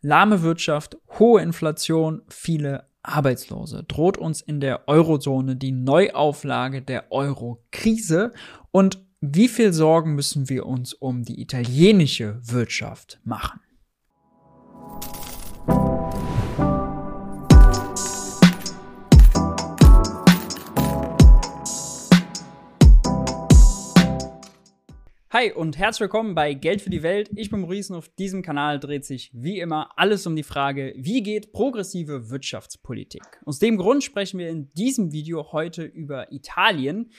Lahme 0.00 0.42
Wirtschaft, 0.42 0.96
hohe 1.18 1.42
Inflation, 1.42 2.22
viele 2.28 2.88
Arbeitslose. 3.02 3.84
Droht 3.84 4.18
uns 4.18 4.40
in 4.40 4.60
der 4.60 4.88
Eurozone 4.88 5.56
die 5.56 5.72
Neuauflage 5.72 6.82
der 6.82 7.10
Euro-Krise? 7.10 8.32
Und 8.70 9.04
wie 9.20 9.48
viel 9.48 9.72
Sorgen 9.72 10.14
müssen 10.14 10.48
wir 10.48 10.66
uns 10.66 10.94
um 10.94 11.24
die 11.24 11.40
italienische 11.40 12.38
Wirtschaft 12.42 13.20
machen? 13.24 13.60
Hi 25.30 25.52
und 25.52 25.76
herzlich 25.76 26.00
willkommen 26.00 26.34
bei 26.34 26.54
Geld 26.54 26.80
für 26.80 26.88
die 26.88 27.02
Welt. 27.02 27.28
Ich 27.36 27.50
bin 27.50 27.60
Maurice 27.60 27.92
und 27.92 27.98
auf 27.98 28.08
diesem 28.08 28.40
Kanal 28.40 28.80
dreht 28.80 29.04
sich 29.04 29.30
wie 29.34 29.60
immer 29.60 29.90
alles 29.98 30.26
um 30.26 30.34
die 30.34 30.42
Frage, 30.42 30.94
wie 30.96 31.22
geht 31.22 31.52
progressive 31.52 32.30
Wirtschaftspolitik? 32.30 33.22
Aus 33.44 33.58
dem 33.58 33.76
Grund 33.76 34.02
sprechen 34.02 34.38
wir 34.38 34.48
in 34.48 34.72
diesem 34.72 35.12
Video 35.12 35.52
heute 35.52 35.84
über 35.84 36.32
Italien. 36.32 37.10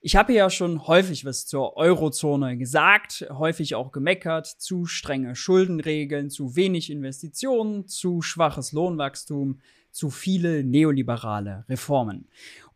Ich 0.00 0.16
habe 0.16 0.32
ja 0.32 0.50
schon 0.50 0.88
häufig 0.88 1.24
was 1.24 1.46
zur 1.46 1.76
Eurozone 1.76 2.58
gesagt, 2.58 3.24
häufig 3.30 3.76
auch 3.76 3.92
gemeckert, 3.92 4.48
zu 4.48 4.84
strenge 4.84 5.36
Schuldenregeln, 5.36 6.30
zu 6.30 6.56
wenig 6.56 6.90
Investitionen, 6.90 7.86
zu 7.86 8.20
schwaches 8.20 8.72
Lohnwachstum, 8.72 9.60
zu 9.92 10.10
viele 10.10 10.64
neoliberale 10.64 11.64
Reformen. 11.68 12.28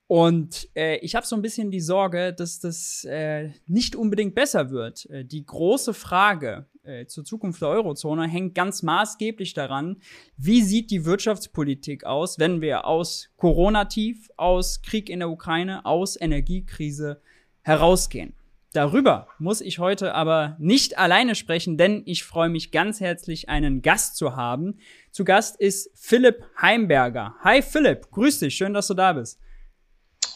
Und 0.08 0.70
äh, 0.74 0.96
ich 1.00 1.14
habe 1.14 1.26
so 1.26 1.36
ein 1.36 1.42
bisschen 1.42 1.70
die 1.70 1.82
Sorge, 1.82 2.32
dass 2.32 2.60
das 2.60 3.04
äh, 3.04 3.50
nicht 3.66 3.94
unbedingt 3.94 4.34
besser 4.34 4.70
wird. 4.70 5.04
Äh, 5.10 5.26
die 5.26 5.44
große 5.44 5.92
Frage 5.92 6.66
äh, 6.82 7.04
zur 7.04 7.26
Zukunft 7.26 7.60
der 7.60 7.68
Eurozone 7.68 8.26
hängt 8.26 8.54
ganz 8.54 8.82
maßgeblich 8.82 9.52
daran, 9.52 9.98
wie 10.38 10.62
sieht 10.62 10.90
die 10.90 11.04
Wirtschaftspolitik 11.04 12.04
aus, 12.04 12.38
wenn 12.38 12.62
wir 12.62 12.86
aus 12.86 13.28
Corona-Tief, 13.36 14.30
aus 14.38 14.80
Krieg 14.80 15.10
in 15.10 15.18
der 15.18 15.28
Ukraine, 15.28 15.84
aus 15.84 16.18
Energiekrise 16.18 17.20
herausgehen. 17.60 18.32
Darüber 18.72 19.28
muss 19.38 19.60
ich 19.60 19.78
heute 19.78 20.14
aber 20.14 20.56
nicht 20.58 20.96
alleine 20.96 21.34
sprechen, 21.34 21.76
denn 21.76 22.02
ich 22.06 22.24
freue 22.24 22.48
mich 22.48 22.70
ganz 22.70 23.00
herzlich, 23.00 23.50
einen 23.50 23.82
Gast 23.82 24.16
zu 24.16 24.36
haben. 24.36 24.78
Zu 25.10 25.26
Gast 25.26 25.60
ist 25.60 25.90
Philipp 25.94 26.46
Heimberger. 26.58 27.34
Hi 27.40 27.60
Philipp, 27.60 28.10
grüß 28.10 28.38
dich, 28.38 28.54
schön, 28.54 28.72
dass 28.72 28.86
du 28.86 28.94
da 28.94 29.12
bist. 29.12 29.38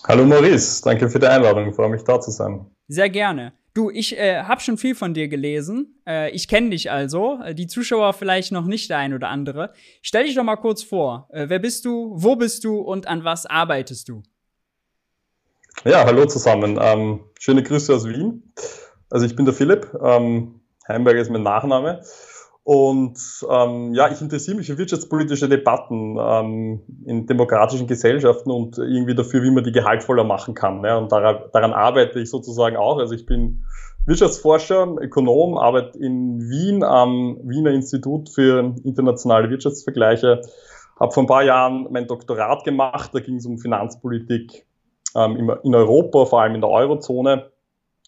Hallo 0.08 0.24
Maurice, 0.24 0.82
danke 0.82 1.08
für 1.08 1.20
die 1.20 1.26
Einladung, 1.26 1.68
ich 1.68 1.76
freue 1.76 1.88
mich 1.88 2.02
da 2.02 2.20
zu 2.20 2.32
sein. 2.32 2.66
Sehr 2.88 3.08
gerne. 3.08 3.52
Du, 3.74 3.88
ich 3.88 4.18
äh, 4.18 4.42
habe 4.42 4.60
schon 4.60 4.76
viel 4.76 4.94
von 4.94 5.14
dir 5.14 5.28
gelesen. 5.28 5.94
Äh, 6.06 6.30
ich 6.32 6.46
kenne 6.46 6.70
dich 6.70 6.90
also. 6.90 7.38
Äh, 7.42 7.54
die 7.54 7.66
Zuschauer 7.68 8.12
vielleicht 8.12 8.52
noch 8.52 8.66
nicht 8.66 8.90
der 8.90 8.98
ein 8.98 9.14
oder 9.14 9.28
andere. 9.28 9.72
Stell 10.02 10.24
dich 10.24 10.34
doch 10.34 10.42
mal 10.42 10.56
kurz 10.56 10.82
vor. 10.82 11.28
Äh, 11.32 11.48
wer 11.48 11.58
bist 11.58 11.86
du? 11.86 12.12
Wo 12.14 12.36
bist 12.36 12.64
du? 12.64 12.80
Und 12.80 13.06
an 13.06 13.24
was 13.24 13.46
arbeitest 13.46 14.08
du? 14.08 14.22
Ja, 15.84 16.04
hallo 16.04 16.26
zusammen. 16.26 16.78
Ähm, 16.82 17.20
schöne 17.38 17.62
Grüße 17.62 17.94
aus 17.94 18.06
Wien. 18.06 18.52
Also 19.08 19.24
ich 19.24 19.36
bin 19.36 19.46
der 19.46 19.54
Philipp. 19.54 19.90
Ähm, 20.02 20.60
Heimberger 20.86 21.20
ist 21.20 21.30
mein 21.30 21.42
Nachname. 21.42 22.02
Und 22.64 23.18
ähm, 23.50 23.92
ja, 23.92 24.10
ich 24.12 24.20
interessiere 24.20 24.56
mich 24.56 24.68
für 24.68 24.78
wirtschaftspolitische 24.78 25.48
Debatten 25.48 26.16
ähm, 26.20 26.80
in 27.04 27.26
demokratischen 27.26 27.88
Gesellschaften 27.88 28.52
und 28.52 28.78
irgendwie 28.78 29.16
dafür, 29.16 29.42
wie 29.42 29.50
man 29.50 29.64
die 29.64 29.72
gehaltvoller 29.72 30.22
machen 30.22 30.54
kann. 30.54 30.84
Ja, 30.84 30.96
und 30.96 31.10
daran, 31.10 31.42
daran 31.52 31.72
arbeite 31.72 32.20
ich 32.20 32.30
sozusagen 32.30 32.76
auch. 32.76 32.98
Also 32.98 33.14
ich 33.14 33.26
bin 33.26 33.64
Wirtschaftsforscher, 34.06 34.96
Ökonom, 35.00 35.58
arbeite 35.58 35.98
in 35.98 36.38
Wien 36.48 36.84
am 36.84 37.38
Wiener 37.42 37.72
Institut 37.72 38.30
für 38.30 38.74
internationale 38.84 39.50
Wirtschaftsvergleiche, 39.50 40.42
habe 41.00 41.12
vor 41.12 41.24
ein 41.24 41.28
paar 41.28 41.42
Jahren 41.42 41.88
mein 41.90 42.06
Doktorat 42.06 42.62
gemacht, 42.62 43.10
da 43.12 43.18
ging 43.18 43.36
es 43.36 43.46
um 43.46 43.58
Finanzpolitik 43.58 44.66
ähm, 45.16 45.50
in 45.64 45.74
Europa, 45.74 46.26
vor 46.26 46.42
allem 46.42 46.54
in 46.54 46.60
der 46.60 46.70
Eurozone. 46.70 47.50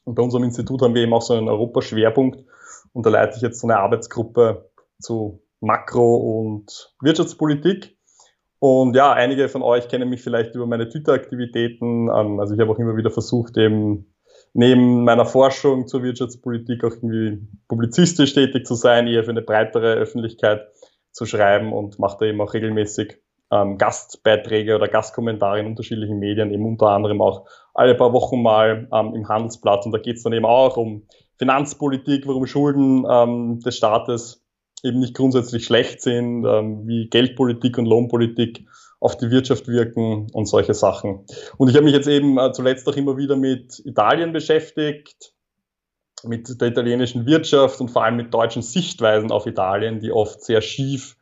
Und 0.05 0.15
bei 0.15 0.23
unserem 0.23 0.45
Institut 0.45 0.83
haben 0.83 0.95
wir 0.95 1.03
eben 1.03 1.15
auch 1.15 1.23
so 1.23 1.35
einen 1.35 1.49
Europaschwerpunkt 1.49 2.45
und 2.95 3.05
da 3.05 3.11
leite 3.11 3.37
ich 3.37 3.43
jetzt 3.43 3.61
so 3.61 3.67
eine 3.67 3.79
Arbeitsgruppe 3.79 4.71
zu 5.01 5.43
Makro- 5.61 6.17
und 6.17 6.95
Wirtschaftspolitik. 7.03 7.99
Und 8.61 8.97
ja, 8.97 9.13
einige 9.13 9.49
von 9.49 9.63
euch 9.63 9.89
kennen 9.89 10.09
mich 10.09 10.23
vielleicht 10.23 10.55
über 10.55 10.67
meine 10.67 10.89
Twitter-Aktivitäten. 10.89 12.09
Ähm, 12.09 12.41
also 12.41 12.55
ich 12.55 12.61
habe 12.61 12.71
auch 12.71 12.79
immer 12.79 12.97
wieder 12.97 13.11
versucht, 13.11 13.59
eben 13.59 14.15
neben 14.55 15.05
meiner 15.05 15.27
Forschung 15.27 15.87
zur 15.87 16.03
Wirtschaftspolitik 16.03 16.85
auch 16.85 16.93
irgendwie 16.93 17.47
publizistisch 17.69 18.33
tätig 18.33 18.65
zu 18.65 18.75
sein, 18.75 19.07
eher 19.09 19.25
für 19.25 19.31
eine 19.31 19.43
breitere 19.43 19.95
Öffentlichkeit 19.95 20.69
zu 21.11 21.27
schreiben 21.27 21.73
und 21.73 21.99
mache 21.99 22.19
da 22.21 22.27
eben 22.27 22.41
auch 22.41 22.55
regelmäßig 22.55 23.19
ähm, 23.51 23.77
Gastbeiträge 23.77 24.77
oder 24.77 24.89
Gastkommentare 24.89 25.61
in 25.61 25.67
unterschiedlichen 25.67 26.19
Medien, 26.19 26.51
eben 26.53 26.65
unter 26.65 26.89
anderem 26.89 27.21
auch 27.21 27.47
alle 27.75 27.95
paar 27.97 28.13
Wochen 28.13 28.41
mal 28.41 28.89
ähm, 28.93 29.15
im 29.15 29.29
Handelsblatt. 29.29 29.85
Und 29.85 29.93
da 29.93 29.99
geht 29.99 30.17
es 30.17 30.23
dann 30.23 30.33
eben 30.33 30.47
auch 30.47 30.77
um 30.77 31.07
Finanzpolitik, 31.39 32.27
warum 32.27 32.47
Schulden 32.47 33.05
ähm, 33.09 33.61
des 33.61 33.77
Staates 33.77 34.45
eben 34.83 35.01
nicht 35.01 35.15
grundsätzlich 35.15 35.65
schlecht 35.65 36.03
sind, 36.03 36.45
ähm, 36.45 36.87
wie 36.87 37.09
Geldpolitik 37.09 37.79
und 37.79 37.87
Lohnpolitik 37.87 38.67
auf 39.01 39.17
die 39.17 39.31
Wirtschaft 39.31 39.67
wirken 39.69 40.29
und 40.33 40.47
solche 40.47 40.75
Sachen. 40.75 41.27
Und 41.57 41.69
ich 41.69 41.75
habe 41.75 41.85
mich 41.85 41.95
jetzt 41.95 42.09
eben 42.09 42.39
äh, 42.39 42.53
zuletzt 42.53 42.89
auch 42.89 42.97
immer 42.97 43.17
wieder 43.17 43.37
mit 43.37 43.81
Italien 43.85 44.33
beschäftigt, 44.33 45.35
mit 46.23 46.61
der 46.61 46.69
italienischen 46.69 47.27
Wirtschaft 47.27 47.81
und 47.81 47.91
vor 47.91 48.05
allem 48.05 48.17
mit 48.17 48.33
deutschen 48.33 48.63
Sichtweisen 48.63 49.31
auf 49.31 49.47
Italien, 49.47 50.01
die 50.01 50.13
oft 50.13 50.43
sehr 50.43 50.61
schief 50.63 51.17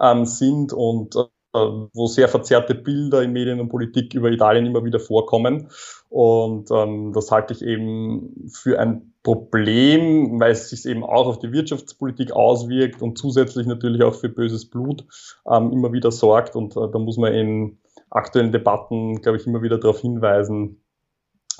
ähm, 0.00 0.26
sind 0.26 0.72
und 0.72 1.16
äh, 1.16 1.24
wo 1.52 2.06
sehr 2.06 2.28
verzerrte 2.28 2.74
Bilder 2.74 3.22
in 3.22 3.32
Medien 3.32 3.60
und 3.60 3.68
Politik 3.68 4.14
über 4.14 4.30
Italien 4.30 4.66
immer 4.66 4.84
wieder 4.84 5.00
vorkommen. 5.00 5.68
Und 6.08 6.70
ähm, 6.70 7.12
das 7.12 7.30
halte 7.30 7.52
ich 7.52 7.62
eben 7.62 8.48
für 8.52 8.78
ein 8.78 9.12
Problem, 9.22 10.40
weil 10.40 10.52
es 10.52 10.70
sich 10.70 10.86
eben 10.86 11.04
auch 11.04 11.26
auf 11.26 11.38
die 11.38 11.52
Wirtschaftspolitik 11.52 12.32
auswirkt 12.32 13.02
und 13.02 13.18
zusätzlich 13.18 13.66
natürlich 13.66 14.02
auch 14.02 14.14
für 14.14 14.28
böses 14.28 14.68
Blut 14.68 15.04
ähm, 15.48 15.70
immer 15.72 15.92
wieder 15.92 16.10
sorgt. 16.10 16.56
Und 16.56 16.76
äh, 16.76 16.90
da 16.90 16.98
muss 16.98 17.18
man 17.18 17.32
in 17.32 17.78
aktuellen 18.10 18.52
Debatten, 18.52 19.20
glaube 19.20 19.38
ich, 19.38 19.46
immer 19.46 19.62
wieder 19.62 19.78
darauf 19.78 20.00
hinweisen, 20.00 20.82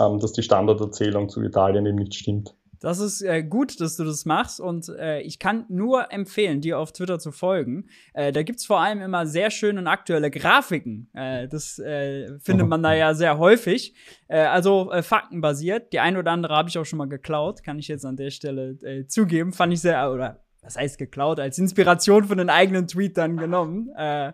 ähm, 0.01 0.19
dass 0.19 0.33
die 0.33 0.43
Standarderzählung 0.43 1.29
zu 1.29 1.43
Italien 1.43 1.87
eben 1.87 1.99
nicht 1.99 2.15
stimmt. 2.15 2.55
Das 2.83 2.99
ist 2.99 3.23
äh, 3.23 3.45
gut, 3.45 3.81
dass 3.81 3.97
du 3.97 4.03
das 4.03 4.25
machst 4.25 4.61
und 4.61 4.89
äh, 4.89 5.21
ich 5.21 5.39
kann 5.39 5.65
nur 5.69 6.13
empfehlen, 6.13 6.61
dir 6.61 6.81
auf 6.81 6.93
Twitter 6.93 7.21
zu 7.21 7.31
folgen. 7.31 7.87
Äh, 8.13 8.33
da 8.33 8.41
es 8.41 8.67
vor 8.67 8.81
allem 8.81 9.01
immer 9.01 9.25
sehr 9.25 9.53
schöne 9.53 9.79
und 9.79 9.87
aktuelle 9.87 10.33
Grafiken. 10.33 11.09
Äh, 11.15 11.47
das 11.47 11.79
äh, 11.79 12.41
findet 12.41 12.67
man 12.67 12.83
da 12.83 12.93
ja 12.93 13.15
sehr 13.15 13.39
häufig. 13.39 13.95
Äh, 14.27 14.41
also 14.41 14.91
äh, 14.91 15.05
faktenbasiert. 15.05 15.93
Die 15.93 16.01
ein 16.01 16.17
oder 16.17 16.33
andere 16.33 16.57
habe 16.57 16.69
ich 16.69 16.77
auch 16.77 16.85
schon 16.85 16.99
mal 16.99 17.09
geklaut, 17.09 17.63
kann 17.63 17.79
ich 17.79 17.87
jetzt 17.87 18.05
an 18.05 18.17
der 18.17 18.31
Stelle 18.31 18.71
äh, 18.83 19.07
zugeben. 19.07 19.53
Fand 19.53 19.73
ich 19.73 19.81
sehr, 19.81 20.11
oder 20.11 20.43
was 20.63 20.77
heißt 20.77 20.99
geklaut, 20.99 21.41
als 21.41 21.59
Inspiration 21.59 22.25
von 22.25 22.39
den 22.39 22.49
eigenen 22.49 22.87
Tweet 22.87 23.17
dann 23.17 23.37
genommen. 23.37 23.91
Äh, 23.97 24.33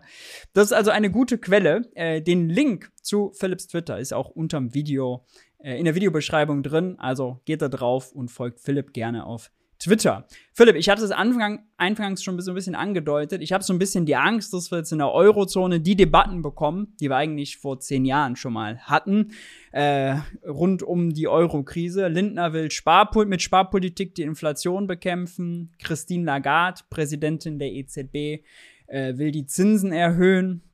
das 0.53 0.65
ist 0.65 0.73
also 0.73 0.91
eine 0.91 1.11
gute 1.11 1.37
Quelle. 1.37 1.89
Äh, 1.95 2.21
den 2.21 2.49
Link 2.49 2.91
zu 3.01 3.31
Philips 3.33 3.67
Twitter 3.67 3.99
ist 3.99 4.13
auch 4.13 4.29
unterm 4.29 4.73
Video 4.73 5.25
äh, 5.25 5.48
in 5.61 5.85
der 5.85 5.95
Videobeschreibung 5.95 6.63
drin. 6.63 6.95
Also 6.99 7.41
geht 7.45 7.61
da 7.61 7.69
drauf 7.69 8.11
und 8.11 8.29
folgt 8.29 8.59
Philipp 8.59 8.93
gerne 8.93 9.25
auf 9.25 9.51
Twitter. 9.79 10.27
Philipp, 10.53 10.75
ich 10.75 10.89
hatte 10.89 11.03
es 11.03 11.11
Anfang, 11.11 11.65
anfangs 11.77 12.21
schon 12.21 12.39
so 12.41 12.51
ein 12.51 12.55
bisschen 12.55 12.75
angedeutet. 12.75 13.41
Ich 13.41 13.53
habe 13.53 13.63
so 13.63 13.71
ein 13.71 13.79
bisschen 13.79 14.05
die 14.05 14.17
Angst, 14.17 14.53
dass 14.53 14.71
wir 14.71 14.79
jetzt 14.79 14.91
in 14.91 14.97
der 14.97 15.11
Eurozone 15.11 15.79
die 15.79 15.95
Debatten 15.95 16.41
bekommen, 16.41 16.95
die 16.99 17.09
wir 17.09 17.15
eigentlich 17.15 17.57
vor 17.57 17.79
zehn 17.79 18.03
Jahren 18.03 18.35
schon 18.35 18.51
mal 18.51 18.79
hatten, 18.79 19.31
äh, 19.71 20.17
rund 20.45 20.83
um 20.83 21.13
die 21.13 21.29
Euro-Krise. 21.29 22.09
Lindner 22.09 22.51
will 22.51 22.69
Sparpol 22.69 23.25
mit 23.25 23.41
Sparpolitik 23.41 24.15
die 24.15 24.23
Inflation 24.23 24.85
bekämpfen. 24.85 25.71
Christine 25.81 26.25
Lagarde, 26.25 26.81
Präsidentin 26.89 27.57
der 27.57 27.71
EZB, 27.71 28.43
äh, 28.87 29.17
will 29.17 29.31
die 29.31 29.45
Zinsen 29.45 29.93
erhöhen 29.93 30.68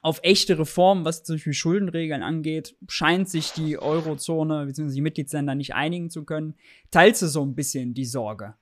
auf 0.00 0.20
echte 0.22 0.58
Reformen, 0.58 1.04
was 1.04 1.22
zum 1.22 1.36
Beispiel 1.36 1.52
Schuldenregeln 1.52 2.22
angeht, 2.22 2.74
scheint 2.88 3.28
sich 3.28 3.52
die 3.52 3.78
Eurozone 3.78 4.66
bzw. 4.66 4.94
die 4.94 5.00
Mitgliedsländer 5.00 5.54
nicht 5.54 5.74
einigen 5.74 6.10
zu 6.10 6.24
können. 6.24 6.54
Teilst 6.90 7.22
du 7.22 7.26
so 7.26 7.42
ein 7.42 7.54
bisschen 7.54 7.94
die 7.94 8.04
Sorge? 8.04 8.54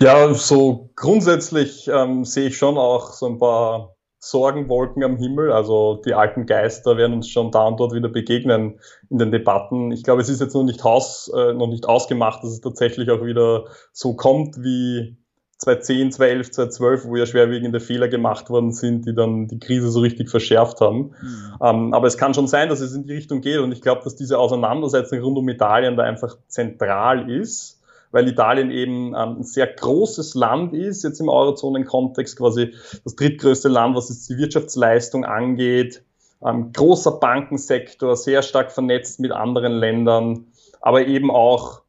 Ja, 0.00 0.34
so 0.34 0.90
grundsätzlich 0.94 1.88
ähm, 1.88 2.24
sehe 2.24 2.48
ich 2.48 2.58
schon 2.58 2.76
auch 2.76 3.12
so 3.12 3.26
ein 3.26 3.38
paar 3.38 3.96
Sorgenwolken 4.18 5.02
am 5.02 5.16
Himmel. 5.16 5.52
Also 5.52 6.02
die 6.04 6.12
alten 6.12 6.44
Geister 6.44 6.98
werden 6.98 7.14
uns 7.14 7.28
schon 7.28 7.50
da 7.50 7.66
und 7.66 7.80
dort 7.80 7.94
wieder 7.94 8.10
begegnen 8.10 8.78
in 9.08 9.18
den 9.18 9.30
Debatten. 9.30 9.92
Ich 9.92 10.02
glaube, 10.02 10.20
es 10.20 10.28
ist 10.28 10.40
jetzt 10.40 10.54
noch 10.54 10.64
nicht, 10.64 10.84
Haus, 10.84 11.30
äh, 11.34 11.54
noch 11.54 11.68
nicht 11.68 11.86
ausgemacht, 11.86 12.42
dass 12.42 12.50
es 12.50 12.60
tatsächlich 12.60 13.10
auch 13.10 13.24
wieder 13.24 13.66
so 13.92 14.14
kommt, 14.14 14.56
wie 14.58 15.16
2010, 15.58 16.12
2011, 16.12 16.50
2012, 16.50 17.04
wo 17.06 17.16
ja 17.16 17.26
schwerwiegende 17.26 17.80
Fehler 17.80 18.08
gemacht 18.08 18.50
worden 18.50 18.72
sind, 18.72 19.06
die 19.06 19.14
dann 19.14 19.48
die 19.48 19.58
Krise 19.58 19.90
so 19.90 20.00
richtig 20.00 20.28
verschärft 20.28 20.80
haben. 20.80 21.14
Mhm. 21.20 21.56
Ähm, 21.62 21.94
aber 21.94 22.06
es 22.06 22.18
kann 22.18 22.34
schon 22.34 22.46
sein, 22.46 22.68
dass 22.68 22.80
es 22.80 22.94
in 22.94 23.04
die 23.04 23.14
Richtung 23.14 23.40
geht 23.40 23.58
und 23.58 23.72
ich 23.72 23.80
glaube, 23.80 24.02
dass 24.04 24.16
diese 24.16 24.38
Auseinandersetzung 24.38 25.20
rund 25.20 25.38
um 25.38 25.48
Italien 25.48 25.96
da 25.96 26.02
einfach 26.02 26.36
zentral 26.48 27.30
ist. 27.30 27.80
weil 28.12 28.28
Italien 28.28 28.70
eben 28.70 29.08
ähm, 29.08 29.38
ein 29.38 29.42
sehr 29.42 29.66
großes 29.66 30.34
Land 30.34 30.72
ist, 30.74 31.02
jetzt 31.02 31.20
im 31.20 31.28
Eurozonen-Kontext 31.28 32.38
quasi 32.38 32.72
das 33.04 33.16
drittgrößte 33.16 33.68
Land, 33.68 33.96
was 33.96 34.08
jetzt 34.08 34.28
die 34.30 34.38
Wirtschaftsleistung 34.38 35.24
angeht, 35.24 36.02
ähm, 36.44 36.72
großer 36.72 37.12
Bankensektor, 37.12 38.16
sehr 38.16 38.42
stark 38.42 38.72
vernetzt 38.72 39.20
mit 39.20 39.32
anderen 39.32 39.72
Ländern, 39.72 40.46
aber 40.80 41.06
eben 41.06 41.30
auch 41.30 41.82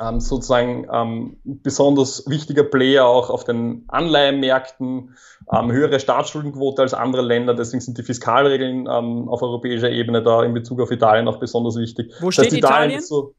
ähm, 0.00 0.20
sozusagen 0.20 0.86
ähm, 0.92 1.36
besonders 1.44 2.28
wichtiger 2.28 2.64
Player 2.64 3.06
auch 3.06 3.30
auf 3.30 3.44
den 3.44 3.84
Anleihenmärkten, 3.88 5.16
ähm, 5.52 5.72
höhere 5.72 6.00
Staatsschuldenquote 6.00 6.82
als 6.82 6.94
andere 6.94 7.22
Länder, 7.22 7.54
deswegen 7.54 7.80
sind 7.80 7.98
die 7.98 8.02
Fiskalregeln 8.02 8.88
ähm, 8.90 9.28
auf 9.28 9.42
europäischer 9.42 9.90
Ebene 9.90 10.22
da 10.22 10.42
in 10.42 10.54
Bezug 10.54 10.80
auf 10.80 10.90
Italien 10.90 11.28
auch 11.28 11.38
besonders 11.38 11.76
wichtig. 11.76 12.12
Wo 12.20 12.30
steht 12.30 12.46
das 12.46 12.52
heißt, 12.52 12.58
Italien? 12.58 12.90
Italien? 12.90 13.00
So, 13.02 13.34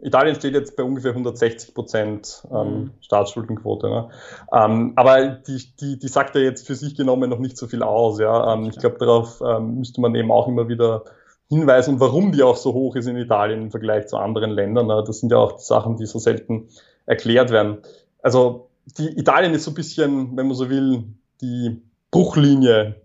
Italien 0.00 0.36
steht 0.36 0.54
jetzt 0.54 0.76
bei 0.76 0.84
ungefähr 0.84 1.10
160 1.10 1.74
Prozent 1.74 2.46
ähm, 2.52 2.68
mhm. 2.68 2.90
Staatsschuldenquote. 3.00 3.88
Ne? 3.88 4.10
Ähm, 4.52 4.92
aber 4.96 5.26
die, 5.26 5.62
die, 5.80 5.98
die 5.98 6.08
sagt 6.08 6.36
ja 6.36 6.40
jetzt 6.40 6.66
für 6.66 6.74
sich 6.74 6.94
genommen 6.94 7.28
noch 7.28 7.40
nicht 7.40 7.56
so 7.56 7.66
viel 7.66 7.82
aus. 7.82 8.20
Ja? 8.20 8.60
Ich 8.62 8.78
glaube, 8.78 8.98
darauf 8.98 9.40
müsste 9.60 10.00
man 10.00 10.14
eben 10.14 10.30
auch 10.30 10.46
immer 10.46 10.68
wieder 10.68 11.04
hinweisen 11.48 11.94
und 11.94 12.00
warum 12.00 12.32
die 12.32 12.42
auch 12.42 12.56
so 12.56 12.74
hoch 12.74 12.96
ist 12.96 13.06
in 13.06 13.16
Italien 13.16 13.62
im 13.62 13.70
Vergleich 13.70 14.06
zu 14.06 14.16
anderen 14.16 14.50
Ländern. 14.50 14.88
Das 14.88 15.20
sind 15.20 15.32
ja 15.32 15.38
auch 15.38 15.58
Sachen, 15.58 15.96
die 15.96 16.06
so 16.06 16.18
selten 16.18 16.68
erklärt 17.06 17.50
werden. 17.50 17.78
Also 18.22 18.68
die 18.98 19.18
Italien 19.18 19.54
ist 19.54 19.64
so 19.64 19.70
ein 19.70 19.74
bisschen, 19.74 20.36
wenn 20.36 20.46
man 20.46 20.56
so 20.56 20.68
will, 20.68 21.04
die 21.40 21.82
Bruchlinie 22.10 22.96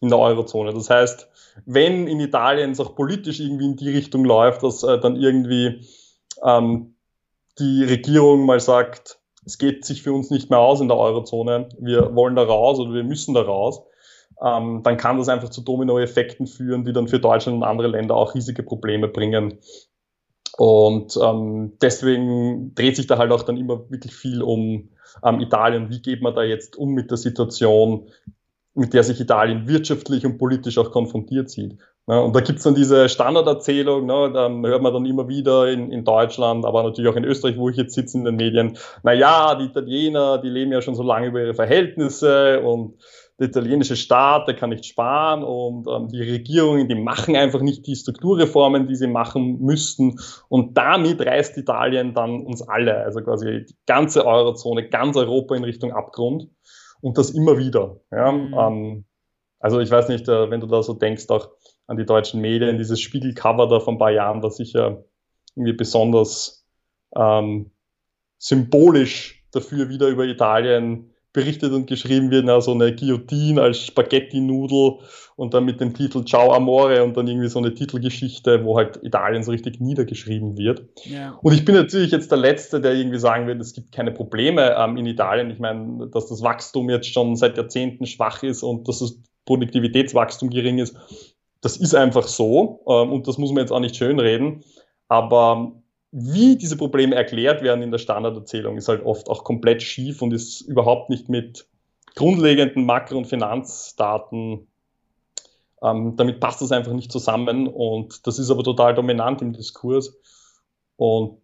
in 0.00 0.08
der 0.08 0.18
Eurozone. 0.18 0.72
Das 0.72 0.90
heißt, 0.90 1.28
wenn 1.66 2.06
in 2.06 2.20
Italien 2.20 2.70
es 2.70 2.80
auch 2.80 2.94
politisch 2.94 3.40
irgendwie 3.40 3.66
in 3.66 3.76
die 3.76 3.90
Richtung 3.90 4.24
läuft, 4.24 4.62
dass 4.62 4.82
äh, 4.84 4.98
dann 5.00 5.16
irgendwie 5.16 5.86
ähm, 6.44 6.94
die 7.58 7.84
Regierung 7.84 8.46
mal 8.46 8.60
sagt, 8.60 9.18
es 9.44 9.58
geht 9.58 9.84
sich 9.84 10.02
für 10.02 10.12
uns 10.12 10.30
nicht 10.30 10.50
mehr 10.50 10.58
aus 10.60 10.80
in 10.80 10.88
der 10.88 10.96
Eurozone, 10.96 11.68
wir 11.80 12.14
wollen 12.14 12.36
da 12.36 12.42
raus 12.42 12.78
oder 12.78 12.92
wir 12.92 13.04
müssen 13.04 13.34
da 13.34 13.42
raus, 13.42 13.82
ähm, 14.42 14.82
dann 14.82 14.96
kann 14.96 15.18
das 15.18 15.28
einfach 15.28 15.48
zu 15.48 15.62
Dominoeffekten 15.62 16.46
führen, 16.46 16.84
die 16.84 16.92
dann 16.92 17.08
für 17.08 17.18
Deutschland 17.18 17.58
und 17.58 17.64
andere 17.64 17.88
Länder 17.88 18.14
auch 18.14 18.34
riesige 18.34 18.62
Probleme 18.62 19.08
bringen. 19.08 19.58
Und 20.56 21.18
ähm, 21.22 21.76
deswegen 21.80 22.74
dreht 22.74 22.96
sich 22.96 23.06
da 23.06 23.18
halt 23.18 23.30
auch 23.30 23.42
dann 23.42 23.56
immer 23.56 23.90
wirklich 23.90 24.14
viel 24.14 24.42
um 24.42 24.90
ähm, 25.24 25.40
Italien. 25.40 25.90
Wie 25.90 26.02
geht 26.02 26.22
man 26.22 26.34
da 26.34 26.42
jetzt 26.42 26.76
um 26.76 26.94
mit 26.94 27.10
der 27.10 27.18
Situation, 27.18 28.08
mit 28.74 28.92
der 28.92 29.04
sich 29.04 29.20
Italien 29.20 29.68
wirtschaftlich 29.68 30.26
und 30.26 30.38
politisch 30.38 30.78
auch 30.78 30.90
konfrontiert 30.90 31.50
sieht? 31.50 31.78
Ja, 32.08 32.20
und 32.20 32.34
da 32.34 32.40
gibt's 32.40 32.62
dann 32.62 32.74
diese 32.74 33.10
Standarderzählung, 33.10 34.06
ne, 34.06 34.30
da 34.32 34.48
hört 34.48 34.82
man 34.82 34.94
dann 34.94 35.04
immer 35.04 35.28
wieder 35.28 35.70
in, 35.70 35.92
in 35.92 36.04
Deutschland, 36.04 36.64
aber 36.64 36.82
natürlich 36.82 37.10
auch 37.10 37.16
in 37.16 37.24
Österreich, 37.24 37.58
wo 37.58 37.68
ich 37.68 37.76
jetzt 37.76 37.94
sitze 37.94 38.16
in 38.16 38.24
den 38.24 38.36
Medien, 38.36 38.78
na 39.02 39.12
ja, 39.12 39.54
die 39.56 39.66
Italiener, 39.66 40.38
die 40.38 40.48
leben 40.48 40.72
ja 40.72 40.80
schon 40.80 40.94
so 40.94 41.02
lange 41.02 41.26
über 41.26 41.42
ihre 41.42 41.52
Verhältnisse 41.52 42.60
und 42.60 42.94
der 43.38 43.48
italienische 43.48 43.94
Staat, 43.94 44.48
der 44.48 44.56
kann 44.56 44.70
nicht 44.70 44.86
sparen 44.86 45.44
und 45.44 45.86
ähm, 45.86 46.08
die 46.08 46.22
Regierungen, 46.22 46.88
die 46.88 46.94
machen 46.94 47.36
einfach 47.36 47.60
nicht 47.60 47.86
die 47.86 47.94
Strukturreformen, 47.94 48.88
die 48.88 48.96
sie 48.96 49.06
machen 49.06 49.60
müssten. 49.60 50.18
Und 50.48 50.76
damit 50.76 51.20
reißt 51.20 51.56
Italien 51.56 52.14
dann 52.14 52.40
uns 52.40 52.62
alle, 52.62 52.96
also 52.96 53.20
quasi 53.20 53.66
die 53.68 53.76
ganze 53.86 54.26
Eurozone, 54.26 54.88
ganz 54.88 55.16
Europa 55.16 55.54
in 55.54 55.62
Richtung 55.62 55.92
Abgrund. 55.92 56.48
Und 57.00 57.16
das 57.16 57.30
immer 57.30 57.58
wieder. 57.58 58.00
Ja? 58.10 58.32
Mhm. 58.32 58.54
Ähm, 58.58 59.04
also 59.60 59.78
ich 59.78 59.90
weiß 59.90 60.08
nicht, 60.08 60.26
äh, 60.28 60.50
wenn 60.50 60.60
du 60.60 60.66
da 60.66 60.82
so 60.82 60.94
denkst, 60.94 61.28
auch 61.28 61.48
an 61.88 61.96
die 61.96 62.06
deutschen 62.06 62.40
Medien, 62.40 62.78
dieses 62.78 63.00
Spiegelcover 63.00 63.66
da 63.66 63.80
von 63.80 63.94
ein 63.94 63.98
paar 63.98 64.12
Jahren, 64.12 64.40
das 64.40 64.58
sicher 64.58 65.04
irgendwie 65.56 65.72
besonders 65.72 66.64
ähm, 67.16 67.72
symbolisch 68.38 69.42
dafür 69.52 69.88
wieder 69.88 70.06
über 70.08 70.24
Italien 70.24 71.10
berichtet 71.32 71.72
und 71.72 71.86
geschrieben 71.86 72.30
wird, 72.30 72.46
na, 72.46 72.60
so 72.60 72.72
eine 72.72 72.94
Guillotine 72.94 73.62
als 73.62 73.78
Spaghetti-Nudel 73.84 74.98
und 75.36 75.54
dann 75.54 75.64
mit 75.64 75.80
dem 75.80 75.94
Titel 75.94 76.24
Ciao 76.24 76.52
Amore 76.52 77.04
und 77.04 77.16
dann 77.16 77.26
irgendwie 77.26 77.48
so 77.48 77.58
eine 77.58 77.74
Titelgeschichte, 77.74 78.64
wo 78.64 78.76
halt 78.76 78.98
Italien 79.02 79.42
so 79.42 79.50
richtig 79.50 79.80
niedergeschrieben 79.80 80.56
wird. 80.56 80.84
Ja. 81.04 81.38
Und 81.42 81.52
ich 81.52 81.64
bin 81.64 81.74
natürlich 81.74 82.12
jetzt 82.12 82.30
der 82.30 82.38
Letzte, 82.38 82.80
der 82.80 82.94
irgendwie 82.94 83.18
sagen 83.18 83.46
wird, 83.46 83.60
es 83.60 83.72
gibt 83.72 83.92
keine 83.92 84.10
Probleme 84.10 84.74
ähm, 84.76 84.96
in 84.96 85.06
Italien. 85.06 85.50
Ich 85.50 85.58
meine, 85.58 86.08
dass 86.08 86.28
das 86.28 86.42
Wachstum 86.42 86.90
jetzt 86.90 87.12
schon 87.12 87.36
seit 87.36 87.56
Jahrzehnten 87.56 88.06
schwach 88.06 88.42
ist 88.42 88.62
und 88.62 88.88
dass 88.88 88.98
das 88.98 89.18
Produktivitätswachstum 89.44 90.50
gering 90.50 90.78
ist, 90.78 90.96
das 91.60 91.76
ist 91.76 91.94
einfach 91.94 92.28
so 92.28 92.80
ähm, 92.88 93.12
und 93.12 93.28
das 93.28 93.38
muss 93.38 93.50
man 93.50 93.60
jetzt 93.60 93.72
auch 93.72 93.80
nicht 93.80 93.96
schönreden. 93.96 94.64
Aber 95.08 95.72
wie 96.10 96.56
diese 96.56 96.76
Probleme 96.76 97.14
erklärt 97.14 97.62
werden 97.62 97.82
in 97.82 97.90
der 97.90 97.98
Standarderzählung, 97.98 98.76
ist 98.76 98.88
halt 98.88 99.04
oft 99.04 99.28
auch 99.28 99.44
komplett 99.44 99.82
schief 99.82 100.22
und 100.22 100.32
ist 100.32 100.60
überhaupt 100.62 101.10
nicht 101.10 101.28
mit 101.28 101.68
grundlegenden 102.14 102.84
Makro- 102.84 103.18
und 103.18 103.26
Finanzdaten, 103.26 104.66
ähm, 105.82 106.16
damit 106.16 106.40
passt 106.40 106.60
das 106.60 106.72
einfach 106.72 106.92
nicht 106.92 107.12
zusammen 107.12 107.68
und 107.68 108.26
das 108.26 108.38
ist 108.38 108.50
aber 108.50 108.64
total 108.64 108.94
dominant 108.94 109.42
im 109.42 109.52
Diskurs 109.52 110.16
und 110.96 111.38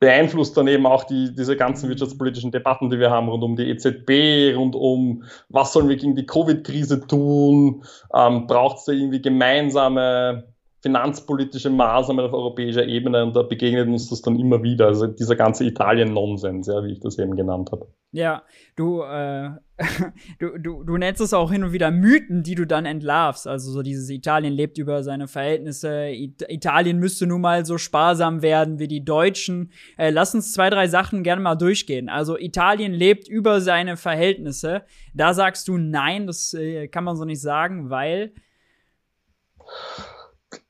beeinflusst 0.00 0.56
dann 0.56 0.68
eben 0.68 0.86
auch 0.86 1.04
die, 1.04 1.34
diese 1.34 1.56
ganzen 1.56 1.88
wirtschaftspolitischen 1.88 2.52
Debatten, 2.52 2.90
die 2.90 2.98
wir 2.98 3.10
haben 3.10 3.28
rund 3.28 3.42
um 3.42 3.56
die 3.56 3.68
EZB, 3.68 4.56
rund 4.56 4.76
um, 4.76 5.24
was 5.48 5.72
sollen 5.72 5.88
wir 5.88 5.96
gegen 5.96 6.14
die 6.14 6.26
Covid-Krise 6.26 7.06
tun, 7.06 7.84
ähm, 8.14 8.46
braucht 8.46 8.78
es 8.78 8.84
da 8.84 8.92
irgendwie 8.92 9.20
gemeinsame 9.20 10.44
finanzpolitische 10.80 11.70
Maßnahmen 11.70 12.24
auf 12.24 12.32
europäischer 12.32 12.86
Ebene 12.86 13.24
und 13.24 13.34
da 13.34 13.42
begegnet 13.42 13.88
uns 13.88 14.08
das 14.08 14.22
dann 14.22 14.38
immer 14.38 14.62
wieder. 14.62 14.86
Also 14.86 15.08
dieser 15.08 15.34
ganze 15.34 15.64
Italien-Nonsens, 15.64 16.68
ja, 16.68 16.84
wie 16.84 16.92
ich 16.92 17.00
das 17.00 17.18
eben 17.18 17.34
genannt 17.34 17.70
habe. 17.72 17.88
Ja, 18.12 18.42
du, 18.76 19.02
äh, 19.02 19.50
du, 20.38 20.56
du, 20.58 20.84
du 20.84 20.96
nennst 20.96 21.20
es 21.20 21.34
auch 21.34 21.50
hin 21.50 21.64
und 21.64 21.72
wieder 21.72 21.90
Mythen, 21.90 22.44
die 22.44 22.54
du 22.54 22.64
dann 22.64 22.86
entlarvst. 22.86 23.48
Also 23.48 23.72
so 23.72 23.82
dieses 23.82 24.08
Italien 24.08 24.52
lebt 24.52 24.78
über 24.78 25.02
seine 25.02 25.26
Verhältnisse. 25.26 26.08
It 26.10 26.44
Italien 26.48 26.98
müsste 26.98 27.26
nun 27.26 27.40
mal 27.40 27.66
so 27.66 27.76
sparsam 27.76 28.40
werden 28.40 28.78
wie 28.78 28.88
die 28.88 29.04
Deutschen. 29.04 29.72
Äh, 29.96 30.10
lass 30.10 30.34
uns 30.34 30.52
zwei, 30.52 30.70
drei 30.70 30.86
Sachen 30.86 31.24
gerne 31.24 31.42
mal 31.42 31.56
durchgehen. 31.56 32.08
Also 32.08 32.38
Italien 32.38 32.92
lebt 32.92 33.26
über 33.26 33.60
seine 33.60 33.96
Verhältnisse. 33.96 34.82
Da 35.12 35.34
sagst 35.34 35.66
du 35.66 35.76
nein, 35.76 36.28
das 36.28 36.54
äh, 36.54 36.86
kann 36.86 37.02
man 37.02 37.16
so 37.16 37.24
nicht 37.24 37.42
sagen, 37.42 37.90
weil 37.90 38.32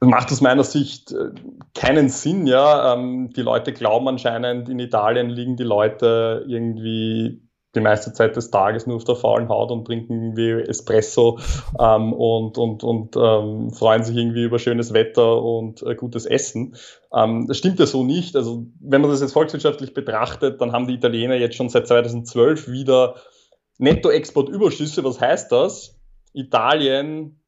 macht 0.01 0.33
aus 0.33 0.41
meiner 0.41 0.65
Sicht 0.65 1.13
äh, 1.13 1.31
keinen 1.75 2.09
Sinn, 2.09 2.47
ja. 2.47 2.95
Ähm, 2.95 3.31
die 3.35 3.43
Leute 3.43 3.73
glauben 3.73 4.09
anscheinend, 4.09 4.69
in 4.69 4.79
Italien 4.79 5.31
liegen 5.31 5.57
die 5.57 5.65
Leute 5.65 6.45
irgendwie 6.47 7.43
die 7.75 7.81
meiste 7.81 8.13
Zeit 8.13 8.35
des 8.35 8.51
Tages 8.51 8.87
nur 8.87 8.97
auf 8.97 9.05
der 9.05 9.15
faulen 9.15 9.49
Haut 9.49 9.70
und 9.70 9.85
trinken 9.85 10.37
wie 10.37 10.51
Espresso 10.51 11.39
ähm, 11.79 12.13
und, 12.13 12.56
und, 12.56 12.82
und 12.82 13.17
ähm, 13.17 13.70
freuen 13.70 14.03
sich 14.03 14.17
irgendwie 14.17 14.44
über 14.44 14.58
schönes 14.58 14.94
Wetter 14.94 15.43
und 15.43 15.82
äh, 15.82 15.94
gutes 15.94 16.25
Essen. 16.25 16.77
Ähm, 17.13 17.47
das 17.47 17.58
stimmt 17.58 17.79
ja 17.79 17.87
so 17.87 18.05
nicht. 18.05 18.37
Also 18.37 18.67
wenn 18.81 19.03
man 19.03 19.11
das 19.11 19.20
jetzt 19.20 19.32
volkswirtschaftlich 19.32 19.93
betrachtet, 19.93 20.61
dann 20.61 20.73
haben 20.73 20.87
die 20.87 20.94
Italiener 20.94 21.37
jetzt 21.37 21.56
schon 21.56 21.69
seit 21.69 21.87
2012 21.87 22.69
wieder 22.69 23.17
Nettoexportüberschüsse. 23.79 25.05
Was 25.05 25.20
heißt 25.20 25.53
das? 25.53 26.01
Italien 26.32 27.41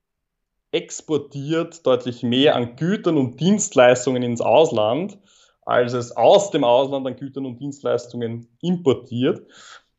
exportiert 0.73 1.85
deutlich 1.87 2.23
mehr 2.23 2.57
an 2.57 2.77
Gütern 2.77 3.17
und 3.17 3.41
Dienstleistungen 3.41 4.23
ins 4.23 4.41
Ausland, 4.41 5.19
als 5.62 5.93
es 5.93 6.17
aus 6.17 6.50
dem 6.50 6.65
Ausland 6.65 7.07
an 7.07 7.17
Gütern 7.17 7.47
und 7.47 7.61
Dienstleistungen 7.61 8.49
importiert. 8.61 9.43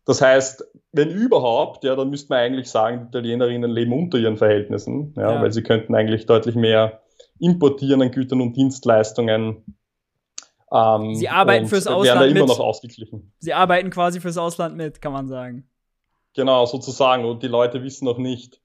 Das 0.06 0.22
heißt, 0.22 0.66
wenn 0.92 1.10
überhaupt, 1.10 1.84
ja, 1.84 1.96
dann 1.96 2.10
müsste 2.10 2.34
man 2.34 2.40
eigentlich 2.40 2.70
sagen, 2.70 3.04
die 3.04 3.18
Italienerinnen 3.18 3.70
leben 3.70 3.94
unter 3.94 4.18
ihren 4.18 4.38
Verhältnissen, 4.38 5.14
ja, 5.16 5.34
ja. 5.34 5.42
weil 5.42 5.52
sie 5.52 5.64
könnten 5.64 5.94
eigentlich 5.94 6.26
deutlich 6.26 6.56
mehr 6.56 7.02
importieren 7.40 8.02
an 8.02 8.12
Gütern 8.12 8.42
und 8.42 8.56
Dienstleistungen. 8.56 9.64
Ähm, 10.72 11.16
sie 11.16 11.30
arbeiten 11.30 11.68
fürs 11.68 11.88
Ausland 11.88 12.32
immer 12.32 12.42
mit. 12.42 12.48
noch 12.48 12.60
ausgeglichen. 12.60 13.32
Sie 13.40 13.54
arbeiten 13.54 13.90
quasi 13.90 14.20
fürs 14.20 14.38
Ausland 14.38 14.76
mit, 14.76 15.02
kann 15.02 15.12
man 15.12 15.28
sagen. 15.28 15.68
Genau, 16.34 16.66
sozusagen. 16.66 17.26
Und 17.26 17.44
die 17.44 17.48
Leute 17.48 17.84
wissen 17.84 18.06
noch 18.06 18.18
nicht, 18.18 18.62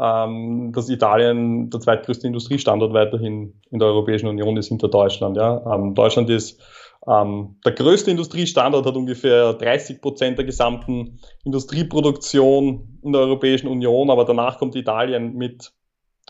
ähm, 0.00 0.72
dass 0.72 0.88
Italien 0.88 1.70
der 1.70 1.80
zweitgrößte 1.80 2.26
Industriestandort 2.26 2.92
weiterhin 2.92 3.60
in 3.70 3.78
der 3.78 3.88
Europäischen 3.88 4.28
Union 4.28 4.56
ist 4.56 4.68
hinter 4.68 4.88
Deutschland. 4.88 5.36
Ja? 5.36 5.74
Ähm, 5.74 5.94
Deutschland 5.94 6.30
ist 6.30 6.60
ähm, 7.06 7.56
der 7.64 7.72
größte 7.72 8.10
Industriestandort, 8.10 8.86
hat 8.86 8.96
ungefähr 8.96 9.54
30 9.54 10.00
Prozent 10.00 10.38
der 10.38 10.44
gesamten 10.44 11.20
Industrieproduktion 11.44 13.00
in 13.02 13.12
der 13.12 13.22
Europäischen 13.22 13.68
Union, 13.68 14.10
aber 14.10 14.24
danach 14.24 14.58
kommt 14.58 14.76
Italien 14.76 15.34
mit 15.34 15.72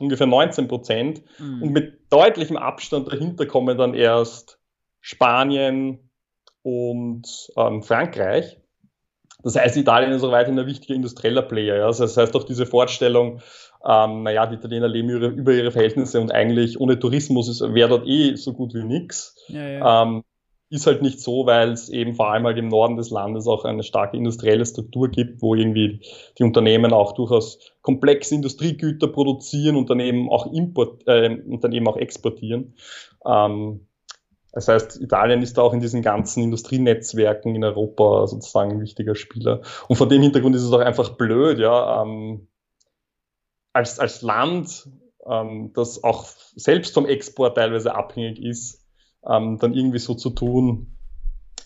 ungefähr 0.01 0.27
19 0.27 0.69
Prozent 0.69 1.23
mhm. 1.39 1.63
und 1.63 1.73
mit 1.73 2.01
deutlichem 2.11 2.57
Abstand 2.57 3.13
dahinter 3.13 3.47
kommen 3.47 3.77
dann 3.77 3.95
erst 3.95 4.61
Spanien 5.01 6.11
und 6.63 7.51
ähm, 7.57 7.83
Frankreich. 7.83 8.59
Das 9.43 9.55
heißt, 9.55 9.77
Italien 9.77 10.13
ist 10.13 10.25
auch 10.25 10.33
weiterhin 10.33 10.59
ein 10.59 10.67
wichtiger 10.67 10.95
industrieller 10.95 11.43
Player. 11.43 11.77
Ja? 11.77 11.87
Das 11.87 12.17
heißt 12.17 12.35
auch 12.35 12.45
diese 12.45 12.67
Vorstellung, 12.67 13.41
ähm, 13.85 14.25
naja, 14.25 14.47
die 14.47 14.57
Italiener 14.57 14.89
leben 14.89 15.11
über, 15.11 15.29
über 15.29 15.53
ihre 15.53 15.71
Verhältnisse 15.71 16.21
und 16.21 16.33
eigentlich 16.33 16.81
ohne 16.81 16.99
Tourismus 16.99 17.61
wäre 17.61 17.89
dort 17.89 18.07
eh 18.07 18.35
so 18.35 18.53
gut 18.53 18.75
wie 18.75 18.83
nix. 18.83 19.37
Ja, 19.49 19.69
ja. 19.69 20.03
Ähm, 20.03 20.25
ist 20.71 20.87
halt 20.87 21.01
nicht 21.01 21.21
so, 21.21 21.47
weil 21.47 21.73
es 21.73 21.89
eben 21.89 22.15
vor 22.15 22.31
allem 22.31 22.45
halt 22.45 22.59
im 22.59 22.69
Norden 22.69 22.97
des 22.97 23.11
Landes 23.11 23.47
auch 23.47 23.65
eine 23.65 23.83
starke 23.83 24.17
industrielle 24.17 24.67
Struktur 24.67 25.09
gibt, 25.09 25.41
wo 25.41 25.55
irgendwie 25.55 26.01
die 26.39 26.43
Unternehmen 26.43 26.93
auch 26.93 27.13
durchaus 27.13 27.73
komplexe 27.81 28.35
Industriegüter 28.35 29.09
produzieren, 29.09 29.77
Unternehmen 29.77 30.29
auch 30.29 30.53
import, 30.53 31.07
äh, 31.07 31.39
Unternehmen 31.47 31.89
auch 31.89 31.97
exportieren. 31.97 32.75
Ähm, 33.25 33.88
das 34.53 34.69
heißt, 34.69 35.01
Italien 35.01 35.43
ist 35.43 35.59
da 35.59 35.63
auch 35.63 35.75
in 35.75 35.81
diesen 35.81 36.03
ganzen 36.03 36.43
Industrienetzwerken 36.43 37.55
in 37.55 37.65
Europa 37.65 38.27
sozusagen 38.27 38.73
ein 38.73 38.81
wichtiger 38.81 39.15
Spieler. 39.15 39.61
Und 39.89 39.97
vor 39.97 40.09
dem 40.09 40.23
Hintergrund 40.23 40.57
ist 40.57 40.63
es 40.63 40.73
auch 40.73 40.81
einfach 40.81 41.11
blöd, 41.11 41.59
ja, 41.59 42.03
ähm, 42.03 42.49
als, 43.73 43.99
als 43.99 44.23
Land, 44.23 44.89
ähm, 45.27 45.73
das 45.75 46.03
auch 46.03 46.27
selbst 46.57 46.95
vom 46.95 47.07
Export 47.07 47.57
teilweise 47.57 47.95
abhängig 47.95 48.43
ist, 48.43 48.85
ähm, 49.29 49.59
dann 49.59 49.75
irgendwie 49.75 49.99
so 49.99 50.15
zu 50.15 50.31
tun, 50.31 50.97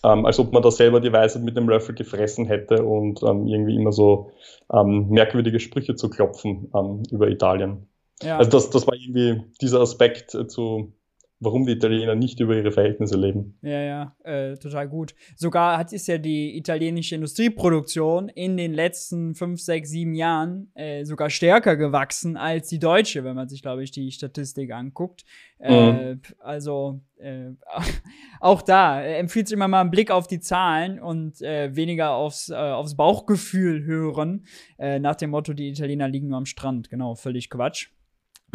ähm, 0.03 0.25
als 0.25 0.37
ob 0.39 0.51
man 0.51 0.61
da 0.61 0.69
selber 0.69 0.99
die 0.99 1.13
Weisheit 1.13 1.43
mit 1.43 1.55
dem 1.55 1.69
Löffel 1.69 1.95
gefressen 1.95 2.45
hätte 2.45 2.83
und 2.83 3.23
ähm, 3.23 3.47
irgendwie 3.47 3.75
immer 3.75 3.93
so 3.93 4.31
ähm, 4.71 5.07
merkwürdige 5.09 5.61
Sprüche 5.61 5.95
zu 5.95 6.09
klopfen 6.09 6.69
über 7.09 7.29
Italien. 7.29 7.87
Ja. 8.21 8.37
Also 8.37 8.51
das, 8.51 8.69
das 8.69 8.85
war 8.85 8.95
irgendwie 8.95 9.43
dieser 9.61 9.79
Aspekt 9.79 10.35
äh, 10.35 10.47
zu 10.47 10.93
warum 11.43 11.65
die 11.65 11.73
Italiener 11.73 12.15
nicht 12.15 12.39
über 12.39 12.55
ihre 12.55 12.71
Verhältnisse 12.71 13.17
leben. 13.17 13.57
Ja, 13.61 13.81
ja, 13.81 14.15
äh, 14.23 14.55
total 14.57 14.87
gut. 14.87 15.15
Sogar 15.35 15.77
hat 15.77 15.93
es 15.93 16.07
ja 16.07 16.17
die 16.17 16.57
italienische 16.57 17.15
Industrieproduktion 17.15 18.29
in 18.29 18.57
den 18.57 18.73
letzten 18.73 19.35
fünf, 19.35 19.61
sechs, 19.61 19.89
sieben 19.89 20.15
Jahren 20.15 20.71
äh, 20.75 21.05
sogar 21.05 21.29
stärker 21.29 21.75
gewachsen 21.75 22.37
als 22.37 22.67
die 22.67 22.79
deutsche, 22.79 23.23
wenn 23.23 23.35
man 23.35 23.49
sich, 23.49 23.61
glaube 23.61 23.83
ich, 23.83 23.91
die 23.91 24.11
Statistik 24.11 24.71
anguckt. 24.71 25.23
Äh, 25.59 25.91
mhm. 25.91 26.21
Also 26.39 27.01
äh, 27.17 27.51
auch 28.39 28.61
da 28.61 29.01
äh, 29.01 29.17
empfiehlt 29.17 29.47
sich 29.47 29.55
immer 29.55 29.67
mal 29.67 29.81
einen 29.81 29.91
Blick 29.91 30.11
auf 30.11 30.27
die 30.27 30.39
Zahlen 30.39 30.99
und 30.99 31.41
äh, 31.41 31.75
weniger 31.75 32.11
aufs, 32.11 32.51
aufs 32.51 32.95
Bauchgefühl 32.95 33.83
hören, 33.85 34.45
nach 34.77 35.15
dem 35.15 35.29
Motto, 35.29 35.53
die 35.53 35.69
Italiener 35.69 36.07
liegen 36.07 36.27
nur 36.27 36.37
am 36.37 36.45
Strand. 36.45 36.89
Genau, 36.89 37.15
völlig 37.15 37.49
Quatsch 37.49 37.89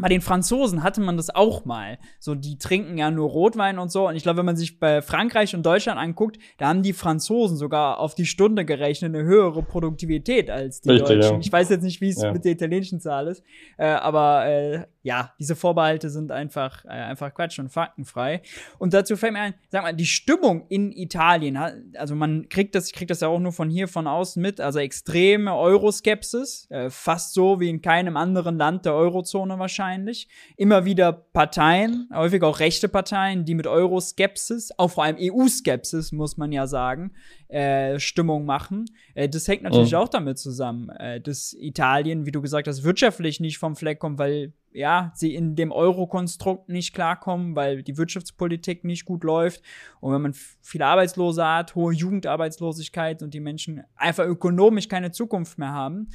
bei 0.01 0.09
den 0.09 0.21
Franzosen 0.21 0.83
hatte 0.83 1.01
man 1.01 1.17
das 1.17 1.35
auch 1.35 1.65
mal. 1.65 1.99
So, 2.21 2.35
die 2.35 2.59
trinken 2.59 2.99
ja 2.99 3.11
nur 3.11 3.29
Rotwein 3.29 3.79
und 3.79 3.91
so. 3.91 4.09
Und 4.09 4.17
ich 4.17 4.23
glaube, 4.23 4.39
wenn 4.39 4.47
man 4.47 4.57
sich 4.57 4.79
bei 4.79 5.03
Frankreich 5.03 5.55
und 5.55 5.67
Deutschland 5.67 5.99
anguckt, 5.99 6.39
da 6.57 6.69
haben 6.69 6.83
die 6.83 6.93
Franzosen 6.93 7.57
sogar 7.57 7.99
auf 7.99 8.15
die 8.15 8.27
Stunde 8.27 8.65
gerechnet 8.65 9.15
eine 9.15 9.25
höhere 9.25 9.63
Produktivität 9.63 10.51
als 10.51 10.81
die 10.81 10.91
Richtig, 10.91 11.09
Deutschen. 11.09 11.35
Ja. 11.35 11.41
Ich 11.41 11.53
weiß 11.53 11.69
jetzt 11.69 11.83
nicht, 11.83 12.01
wie 12.01 12.11
es 12.11 12.23
ja. 12.23 12.33
mit 12.33 12.45
der 12.45 12.53
italienischen 12.53 13.01
Zahl 13.01 13.27
ist. 13.27 13.43
Äh, 13.77 13.87
aber 13.89 14.47
äh, 14.47 14.87
ja, 15.09 15.33
diese 15.39 15.57
Vorbehalte 15.57 16.11
sind 16.11 16.31
einfach, 16.31 16.85
äh, 16.85 16.89
einfach 16.89 17.33
Quatsch 17.33 17.59
und 17.59 17.71
faktenfrei. 17.71 18.43
Und 18.79 18.93
dazu 18.93 19.17
fällt 19.17 19.33
mir 19.33 19.41
ein, 19.41 19.55
sag 19.71 19.83
mal, 19.83 19.95
die 19.95 20.05
Stimmung 20.05 20.67
in 20.69 20.93
Italien, 20.93 21.57
also 21.97 22.15
man 22.15 22.51
kriegt 22.51 22.75
das, 22.75 22.89
ich 22.89 22.93
krieg 22.93 23.09
das 23.09 23.21
ja 23.21 23.29
auch 23.29 23.39
nur 23.39 23.53
von 23.53 23.71
hier 23.71 23.89
von 23.89 24.07
außen 24.07 24.43
mit, 24.43 24.61
also 24.61 24.81
extreme 24.81 25.55
Euroskepsis, 25.55 26.67
äh, 26.69 26.91
fast 26.91 27.33
so 27.33 27.59
wie 27.59 27.71
in 27.71 27.81
keinem 27.81 28.19
anderen 28.19 28.59
Land 28.59 28.85
der 28.85 28.93
Eurozone 28.93 29.59
wahrscheinlich. 29.59 30.29
Immer 30.59 30.85
wieder 30.85 31.11
Parteien, 31.15 32.11
häufig 32.13 32.43
auch 32.43 32.61
rechte 32.61 32.91
Parteien, 32.91 33.47
die 33.47 33.55
mit 33.55 33.67
Euroskepsis, 33.67 34.73
auch 34.77 34.91
vor 34.91 35.05
allem 35.05 35.17
EU-Skepsis, 35.19 36.13
muss 36.13 36.37
man 36.37 36.53
ja 36.53 36.67
sagen, 36.67 37.13
äh, 37.49 37.99
Stimmung 37.99 38.45
machen. 38.45 38.85
Äh, 39.15 39.31
das 39.31 39.49
hängt 39.49 39.63
natürlich 39.63 39.93
mhm. 39.93 39.99
auch 39.99 40.09
damit 40.09 40.39
zusammen, 40.39 40.91
äh, 40.91 41.19
dass 41.19 41.55
Italien, 41.59 42.27
wie 42.27 42.31
du 42.31 42.43
gesagt 42.43 42.69
hast, 42.69 42.85
wirtschaftlich 42.85 43.41
nicht 43.41 43.57
vom 43.57 43.75
Fleck 43.75 44.01
kommt, 44.01 44.19
weil 44.19 44.53
ja, 44.73 45.13
sie 45.15 45.35
in 45.35 45.57
dem 45.57 45.73
Euro-Konstrukt 45.73 46.69
nicht 46.69 46.95
klarkommen, 46.95 47.57
weil 47.57 47.83
die 47.83 47.97
Wirtschaftspolitik 47.97 48.85
nicht 48.85 49.05
gut 49.05 49.25
läuft. 49.25 49.63
Und 50.01 50.13
wenn 50.13 50.23
man 50.23 50.35
viele 50.61 50.87
Arbeitslose 50.87 51.47
hat, 51.47 51.75
hohe 51.75 51.93
Jugendarbeitslosigkeit 51.95 53.23
und 53.23 53.35
die 53.35 53.41
Menschen 53.41 53.83
einfach 53.97 54.25
ökonomisch 54.25 54.89
keine 54.89 55.11
Zukunft 55.11 55.59
mehr 55.59 55.73
haben, 55.73 56.09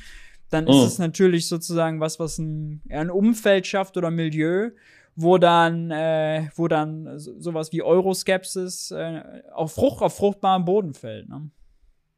dann 0.49 0.67
ist 0.67 0.75
mhm. 0.75 0.83
es 0.83 0.99
natürlich 0.99 1.47
sozusagen 1.47 1.99
was, 1.99 2.19
was 2.19 2.37
ein, 2.37 2.81
ein 2.89 3.09
Umfeld 3.09 3.65
schafft 3.65 3.97
oder 3.97 4.11
Milieu, 4.11 4.69
wo 5.15 5.37
dann, 5.37 5.91
äh, 5.91 6.49
wo 6.55 6.67
dann 6.67 7.17
sowas 7.17 7.71
wie 7.71 7.81
Euroskepsis 7.81 8.91
äh, 8.91 9.23
auf, 9.53 9.73
Frucht, 9.73 10.01
auf 10.01 10.15
fruchtbarem 10.15 10.65
Boden 10.65 10.93
fällt. 10.93 11.27
Ne? 11.27 11.49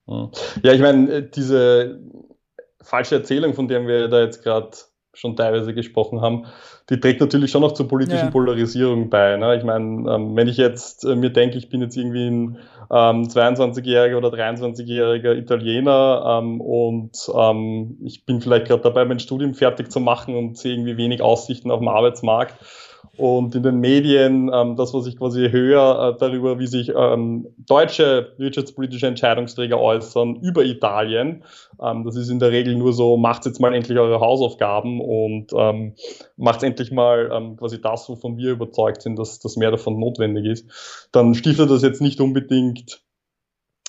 Mhm. 0.08 0.32
Ja, 0.64 0.74
ich 0.74 0.82
meine, 0.82 1.12
äh, 1.12 1.30
diese 1.30 2.02
falsche 2.82 3.16
Erzählung, 3.16 3.54
von 3.54 3.68
der 3.68 3.88
wir 3.88 4.08
da 4.08 4.22
jetzt 4.22 4.44
gerade 4.44 4.78
schon 5.16 5.36
teilweise 5.36 5.74
gesprochen 5.74 6.22
haben, 6.22 6.46
die 6.90 7.00
trägt 7.00 7.20
natürlich 7.20 7.52
schon 7.52 7.62
noch 7.62 7.72
zur 7.72 7.88
politischen 7.88 8.26
ja. 8.26 8.32
Polarisierung 8.32 9.10
bei. 9.10 9.38
Ne? 9.38 9.58
Ich 9.58 9.64
meine, 9.64 10.10
ähm, 10.12 10.36
wenn 10.36 10.48
ich 10.48 10.58
jetzt 10.58 11.04
äh, 11.04 11.16
mir 11.16 11.32
denke, 11.32 11.58
ich 11.58 11.70
bin 11.70 11.82
jetzt 11.82 11.98
irgendwie 11.98 12.28
ein 12.28 12.58
ähm, 12.92 13.24
22-jähriger 13.24 14.18
oder 14.18 14.30
23-jähriger 14.30 15.36
Italiener 15.36 16.40
ähm, 16.40 16.62
und 16.62 17.18
ähm, 17.36 17.98
ich 18.04 18.26
bin 18.26 18.40
vielleicht 18.40 18.68
gerade 18.68 18.84
dabei, 18.84 19.06
mein 19.06 19.20
Studium 19.20 19.56
fertig 19.56 19.92
zu 19.92 20.00
machen 20.00 20.36
und 20.36 20.58
sehe 20.58 20.74
irgendwie 20.74 20.98
wenig 20.98 21.22
Aussichten 21.22 21.72
auf 21.72 21.80
dem 21.80 21.88
Arbeitsmarkt 21.88 22.56
und 23.18 23.56
in 23.56 23.64
den 23.64 23.80
Medien 23.80 24.52
ähm, 24.54 24.76
das, 24.76 24.94
was 24.94 25.08
ich 25.08 25.18
quasi 25.18 25.50
höre 25.50 26.10
äh, 26.10 26.18
darüber, 26.20 26.60
wie 26.60 26.68
sich 26.68 26.92
ähm, 26.96 27.48
deutsche 27.58 28.34
wirtschaftspolitische 28.38 29.08
Entscheidungsträger 29.08 29.80
äußern 29.80 30.36
über 30.42 30.64
Italien. 30.64 31.44
Ähm, 31.82 32.04
das 32.04 32.16
ist 32.16 32.30
in 32.30 32.40
der 32.40 32.52
Regel 32.52 32.76
nur 32.76 32.94
so, 32.94 33.16
macht 33.16 33.46
jetzt 33.46 33.62
mal 33.62 33.74
endlich 33.74 33.98
eure 33.98 34.20
Hausaufgaben 34.20 35.00
und 35.00 35.52
ähm, 35.56 35.94
macht 36.36 36.64
endlich 36.64 36.75
mal 36.92 37.30
ähm, 37.34 37.58
quasi 37.58 37.82
das, 37.82 38.08
wovon 38.10 38.38
wir 38.38 38.52
überzeugt 38.52 39.02
sind, 39.02 39.18
dass, 39.18 39.40
dass 39.40 39.58
mehr 39.58 39.72
davon 39.72 40.00
notwendig 40.00 40.46
ist. 40.46 41.10
Dann 41.12 41.34
stiftet 41.34 41.70
das 41.70 41.82
jetzt 41.82 42.02
nicht 42.02 42.20
unbedingt 42.22 43.02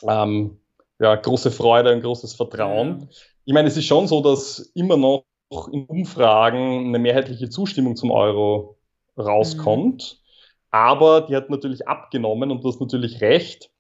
ähm, 0.03 0.59
ja, 0.99 1.15
große 1.15 1.51
Freude 1.51 1.93
und 1.93 2.03
großes 2.03 2.35
Vertrauen. 2.35 3.09
Ich 3.45 3.53
meine, 3.53 3.69
es 3.69 3.77
ist 3.77 3.87
schon 3.87 4.07
so, 4.07 4.23
dass 4.23 4.59
immer 4.75 4.97
noch 4.97 5.69
in 5.73 5.87
Umfragen 5.87 6.87
eine 6.87 6.99
mehrheitliche 6.99 7.49
Zustimmung 7.49 7.97
zum 7.97 8.11
Euro 8.11 8.79
rauskommt. 9.17 10.19
Mhm. 10.19 10.27
Aber 10.71 11.23
die 11.23 11.37
hat 11.37 11.49
natürlich 11.49 11.89
abgenommen 11.89 12.51
und 12.51 12.63
du 12.63 12.69
hast 12.69 12.81
natürlich 12.81 13.21
recht. 13.21 13.71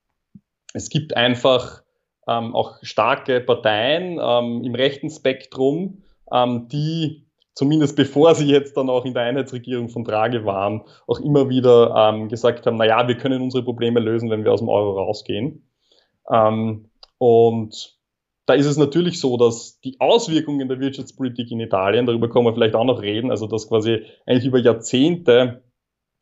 Es 0.73 0.89
gibt 0.89 1.17
einfach 1.17 1.83
ähm, 2.27 2.55
auch 2.55 2.79
starke 2.83 3.41
Parteien 3.41 4.19
ähm, 4.21 4.63
im 4.65 4.75
rechten 4.75 5.11
Spektrum, 5.11 6.03
ähm, 6.33 6.69
die 6.69 7.26
zumindest 7.57 7.97
bevor 7.97 8.35
sie 8.35 8.47
jetzt 8.47 8.77
dann 8.77 8.89
auch 8.89 9.05
in 9.05 9.15
der 9.15 9.25
Einheitsregierung 9.25 9.89
von 9.89 10.05
Draghi 10.05 10.45
waren, 10.45 10.83
auch 11.09 11.19
immer 11.19 11.49
wieder 11.49 11.95
ähm, 11.97 12.29
gesagt 12.29 12.67
haben, 12.67 12.77
naja, 12.77 13.09
wir 13.09 13.17
können 13.17 13.43
unsere 13.43 13.65
Probleme 13.65 13.99
lösen, 13.99 14.31
wenn 14.31 14.45
wir 14.45 14.53
aus 14.53 14.61
dem 14.61 14.69
Euro 14.69 15.01
rausgehen. 15.01 15.67
Ähm, 16.31 16.91
und 17.19 17.97
da 18.45 18.55
ist 18.55 18.67
es 18.67 18.77
natürlich 18.77 19.19
so, 19.19 19.39
dass 19.39 19.81
die 19.81 19.97
Auswirkungen 19.99 20.69
der 20.69 20.79
Wirtschaftspolitik 20.79 21.51
in 21.51 21.61
Italien, 21.61 22.07
darüber 22.07 22.29
können 22.29 22.45
wir 22.45 22.55
vielleicht 22.55 22.77
auch 22.77 22.85
noch 22.85 23.01
reden, 23.01 23.31
also 23.31 23.47
dass 23.47 23.69
quasi 23.69 24.03
eigentlich 24.27 24.47
über 24.47 24.59
Jahrzehnte 24.59 25.65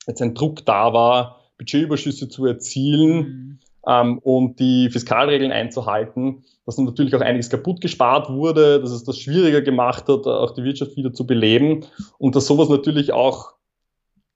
jetzt 0.07 0.23
ein 0.23 0.35
Druck 0.35 0.65
da 0.65 0.93
war, 0.93 1.41
Budgetüberschüsse 1.59 2.29
zu 2.29 2.47
erzielen 2.47 3.17
mhm. 3.17 3.59
ähm, 3.87 4.19
und 4.19 4.61
die 4.61 4.89
Fiskalregeln 4.89 5.51
einzuhalten, 5.51 6.45
dass 6.67 6.77
dann 6.77 6.85
natürlich 6.85 7.15
auch 7.15 7.21
einiges 7.21 7.51
kaputt 7.51 7.81
gespart 7.81 8.31
wurde, 8.31 8.81
dass 8.81 8.91
es 8.91 9.05
das 9.05 9.19
schwieriger 9.19 9.61
gemacht 9.61 10.09
hat, 10.09 10.27
auch 10.27 10.53
die 10.53 10.65
Wirtschaft 10.65 10.97
wieder 10.97 11.13
zu 11.13 11.27
beleben 11.27 11.85
und 12.19 12.37
dass 12.37 12.47
sowas 12.47 12.69
natürlich 12.69 13.13
auch 13.13 13.55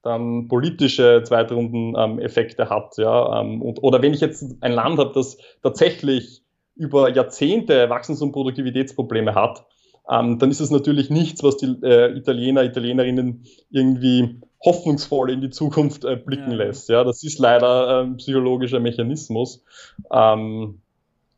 dann 0.02 0.49
politische 0.49 1.23
Zweitrunden-Effekte 1.25 2.62
ähm, 2.62 2.70
hat. 2.70 2.99
Ja, 2.99 3.40
ähm, 3.40 3.62
und, 3.62 3.82
oder 3.82 4.00
wenn 4.02 4.14
ich 4.14 4.20
jetzt 4.20 4.56
ein 4.61 4.73
Land 4.73 4.99
habe, 4.99 5.12
das 5.14 5.38
tatsächlich 5.62 6.42
über 6.76 7.14
Jahrzehnte 7.14 7.90
Wachstums- 7.90 8.23
und 8.23 8.32
Produktivitätsprobleme 8.32 9.35
hat, 9.35 9.66
ähm, 10.08 10.38
dann 10.38 10.50
ist 10.50 10.61
es 10.61 10.70
natürlich 10.70 11.11
nichts, 11.11 11.42
was 11.42 11.56
die 11.56 11.76
äh, 11.82 12.16
Italiener, 12.16 12.64
Italienerinnen 12.64 13.44
irgendwie 13.70 14.40
hoffnungsvoll 14.64 15.30
in 15.30 15.40
die 15.40 15.50
Zukunft 15.50 16.04
äh, 16.04 16.16
blicken 16.16 16.52
ja. 16.52 16.56
lässt. 16.56 16.88
Ja, 16.88 17.04
das 17.04 17.23
ist 17.23 17.38
leider 17.38 18.02
ein 18.02 18.16
psychologischer 18.16 18.80
Mechanismus. 18.80 19.64
Ähm, 20.11 20.80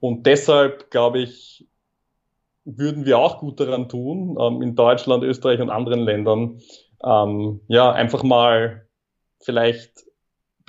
und 0.00 0.26
deshalb 0.26 0.90
glaube 0.90 1.20
ich, 1.20 1.66
würden 2.64 3.06
wir 3.06 3.18
auch 3.18 3.38
gut 3.38 3.60
daran 3.60 3.88
tun, 3.88 4.36
ähm, 4.40 4.62
in 4.62 4.74
Deutschland, 4.74 5.24
Österreich 5.24 5.60
und 5.60 5.70
anderen 5.70 6.00
Ländern, 6.00 6.60
ähm, 7.04 7.60
ja, 7.68 7.92
einfach 7.92 8.22
mal 8.22 8.86
vielleicht 9.40 10.04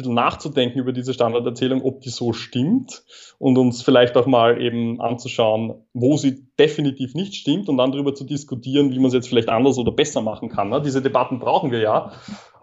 bisschen 0.01 0.15
nachzudenken 0.15 0.79
über 0.79 0.93
diese 0.93 1.13
Standarderzählung, 1.13 1.83
ob 1.83 2.01
die 2.01 2.09
so 2.09 2.33
stimmt 2.33 3.03
und 3.39 3.57
uns 3.57 3.81
vielleicht 3.81 4.17
auch 4.17 4.25
mal 4.25 4.61
eben 4.61 5.01
anzuschauen, 5.01 5.85
wo 5.93 6.17
sie 6.17 6.47
definitiv 6.57 7.13
nicht 7.13 7.35
stimmt 7.35 7.69
und 7.69 7.77
dann 7.77 7.91
darüber 7.91 8.13
zu 8.13 8.23
diskutieren, 8.23 8.91
wie 8.91 8.97
man 8.97 9.07
es 9.07 9.13
jetzt 9.13 9.29
vielleicht 9.29 9.49
anders 9.49 9.77
oder 9.77 9.91
besser 9.91 10.21
machen 10.21 10.49
kann. 10.49 10.69
Ne? 10.69 10.81
Diese 10.81 11.01
Debatten 11.01 11.39
brauchen 11.39 11.71
wir 11.71 11.79
ja. 11.79 12.13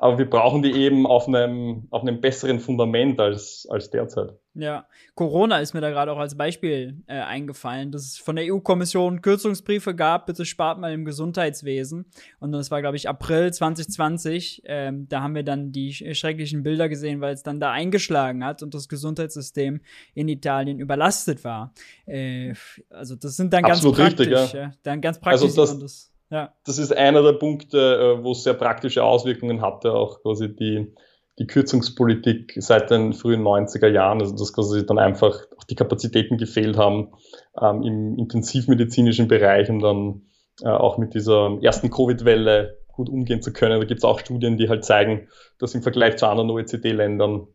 Aber 0.00 0.17
wir 0.17 0.31
brauchen 0.31 0.62
die 0.62 0.73
eben 0.73 1.07
auf 1.07 1.26
einem, 1.26 1.88
auf 1.90 2.02
einem 2.02 2.21
besseren 2.21 2.61
Fundament 2.61 3.19
als, 3.19 3.67
als 3.69 3.90
derzeit. 3.90 4.33
Ja, 4.55 4.87
Corona 5.17 5.59
ist 5.59 5.75
mir 5.75 5.81
da 5.81 5.90
gerade 5.90 6.12
auch 6.12 6.19
als 6.19 6.37
Beispiel 6.37 7.02
äh, 7.09 7.14
eingefallen, 7.14 7.90
dass 7.90 8.02
es 8.02 8.17
von 8.17 8.37
der 8.37 8.45
EU-Kommission 8.52 9.23
Kürzungsbriefe 9.23 9.97
gab, 9.97 10.26
bitte 10.26 10.45
spart 10.45 10.78
mal 10.78 10.93
im 10.93 11.05
Gesundheitswesen. 11.05 12.07
Und 12.38 12.52
das 12.52 12.71
war, 12.71 12.81
glaube 12.81 12.97
ich, 12.97 13.09
April 13.09 13.52
2020. 13.52 14.62
Ähm, 14.67 15.09
da 15.09 15.23
haben 15.23 15.35
wir 15.35 15.43
dann 15.43 15.73
die 15.73 15.93
schrecklichen 15.93 16.62
Bilder 16.62 16.88
gesehen, 16.88 17.21
weil 17.21 17.35
es 17.35 17.43
dann 17.43 17.59
da 17.59 17.73
eingeschlagen 17.73 18.45
hat 18.45 18.62
und 18.62 18.75
das 18.75 18.88
Gesundheitssystem 18.88 19.81
in 20.14 20.28
Italien 20.28 20.78
überlastet 20.78 21.43
war. 21.43 21.73
Äh, 22.07 22.55
also 22.90 23.17
das 23.17 23.37
sind 23.37 23.52
dann 23.52 23.64
Absolut 23.64 23.97
ganz 23.97 24.14
praktisch. 24.14 24.33
Richtig, 24.33 24.52
ja. 24.52 24.61
ja. 24.61 24.71
Dann 24.85 25.00
ganz 25.00 25.21
praktisch 25.21 25.43
also 25.43 25.61
das, 25.61 25.78
das 25.78 26.12
ja. 26.30 26.54
Das 26.64 26.78
ist 26.78 26.97
einer 26.97 27.23
der 27.23 27.35
Punkte, 27.35 27.78
äh, 28.18 28.25
wo 28.25 28.32
es 28.32 28.42
sehr 28.42 28.54
praktische 28.54 29.04
Auswirkungen 29.04 29.61
hatte, 29.62 29.92
auch 29.92 30.23
quasi 30.23 30.54
die, 30.54 30.94
die 31.38 31.47
Kürzungspolitik 31.47 32.54
seit 32.56 32.90
den 32.90 33.12
frühen 33.12 33.42
90er 33.42 33.88
Jahren, 33.88 34.20
also 34.20 34.37
dass 34.37 34.52
quasi 34.52 34.85
dann 34.85 34.99
einfach 34.99 35.47
auch 35.56 35.64
die 35.64 35.76
Kapazitäten 35.76 36.37
gefehlt 36.37 36.76
haben 36.76 37.12
ähm, 37.61 37.82
im 37.82 38.18
intensivmedizinischen 38.18 39.28
Bereich, 39.28 39.70
um 39.70 39.80
dann 39.80 40.23
äh, 40.62 40.68
auch 40.68 40.99
mit 40.99 41.14
dieser 41.14 41.58
ersten 41.62 41.90
Covid-Welle 41.90 42.78
gut 42.88 43.08
umgehen 43.08 43.42
zu 43.42 43.52
können. 43.52 43.80
Da 43.80 43.87
gibt 43.87 43.99
es 43.99 44.04
auch 44.04 44.18
Studien, 44.18 44.58
die 44.58 44.68
halt 44.68 44.85
zeigen, 44.85 45.28
dass 45.58 45.75
im 45.75 45.82
Vergleich 45.82 46.16
zu 46.16 46.26
anderen 46.26 46.50
OECD-Ländern 46.50 47.47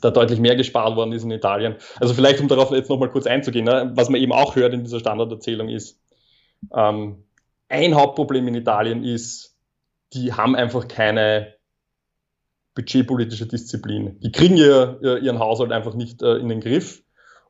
da 0.00 0.10
deutlich 0.10 0.40
mehr 0.40 0.56
gespart 0.56 0.96
worden 0.96 1.12
ist 1.12 1.24
in 1.24 1.30
Italien. 1.30 1.76
Also 2.00 2.14
vielleicht, 2.14 2.40
um 2.40 2.48
darauf 2.48 2.70
jetzt 2.70 2.90
nochmal 2.90 3.10
kurz 3.10 3.26
einzugehen, 3.26 3.64
ne, 3.64 3.92
was 3.94 4.08
man 4.08 4.20
eben 4.20 4.32
auch 4.32 4.56
hört 4.56 4.74
in 4.74 4.84
dieser 4.84 5.00
Standarderzählung 5.00 5.68
ist, 5.68 6.00
ähm, 6.74 7.25
ein 7.68 7.94
Hauptproblem 7.94 8.48
in 8.48 8.54
Italien 8.54 9.04
ist, 9.04 9.56
die 10.12 10.32
haben 10.32 10.54
einfach 10.54 10.88
keine 10.88 11.54
budgetpolitische 12.74 13.46
Disziplin. 13.46 14.20
Die 14.20 14.32
kriegen 14.32 14.56
ihr, 14.56 15.00
ihren 15.22 15.38
Haushalt 15.38 15.72
einfach 15.72 15.94
nicht 15.94 16.22
äh, 16.22 16.36
in 16.36 16.48
den 16.48 16.60
Griff. 16.60 17.02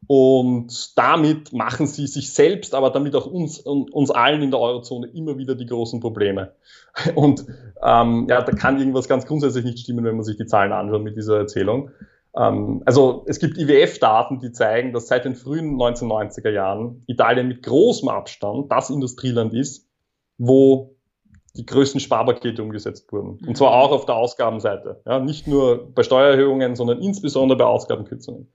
Und 0.06 0.96
damit 0.96 1.52
machen 1.52 1.86
sie 1.86 2.06
sich 2.06 2.32
selbst, 2.32 2.74
aber 2.74 2.90
damit 2.90 3.16
auch 3.16 3.26
uns 3.26 3.58
uns 3.58 4.10
allen 4.10 4.42
in 4.42 4.50
der 4.50 4.60
Eurozone 4.60 5.08
immer 5.08 5.36
wieder 5.36 5.56
die 5.56 5.66
großen 5.66 6.00
Probleme. 6.00 6.52
Und 7.14 7.44
ähm, 7.82 8.26
ja, 8.28 8.42
da 8.42 8.52
kann 8.52 8.78
irgendwas 8.78 9.08
ganz 9.08 9.26
grundsätzlich 9.26 9.64
nicht 9.64 9.80
stimmen, 9.80 10.04
wenn 10.04 10.14
man 10.14 10.24
sich 10.24 10.36
die 10.36 10.46
Zahlen 10.46 10.72
anschaut 10.72 11.02
mit 11.02 11.16
dieser 11.16 11.38
Erzählung. 11.38 11.90
Ähm, 12.36 12.82
also 12.84 13.24
es 13.26 13.40
gibt 13.40 13.58
IWF-Daten, 13.58 14.38
die 14.38 14.52
zeigen, 14.52 14.92
dass 14.92 15.08
seit 15.08 15.24
den 15.24 15.34
frühen 15.34 15.76
1990er 15.76 16.50
Jahren 16.50 17.02
Italien 17.06 17.48
mit 17.48 17.62
großem 17.64 18.08
Abstand 18.08 18.70
das 18.70 18.90
Industrieland 18.90 19.54
ist, 19.54 19.85
wo 20.38 20.96
die 21.56 21.66
größten 21.66 22.00
Sparpakete 22.00 22.62
umgesetzt 22.62 23.10
wurden. 23.12 23.38
Und 23.46 23.56
zwar 23.56 23.72
auch 23.72 23.90
auf 23.90 24.04
der 24.04 24.16
Ausgabenseite. 24.16 25.00
Ja, 25.06 25.18
nicht 25.18 25.46
nur 25.46 25.92
bei 25.94 26.02
Steuererhöhungen, 26.02 26.76
sondern 26.76 27.00
insbesondere 27.00 27.58
bei 27.58 27.64
Ausgabenkürzungen. 27.64 28.52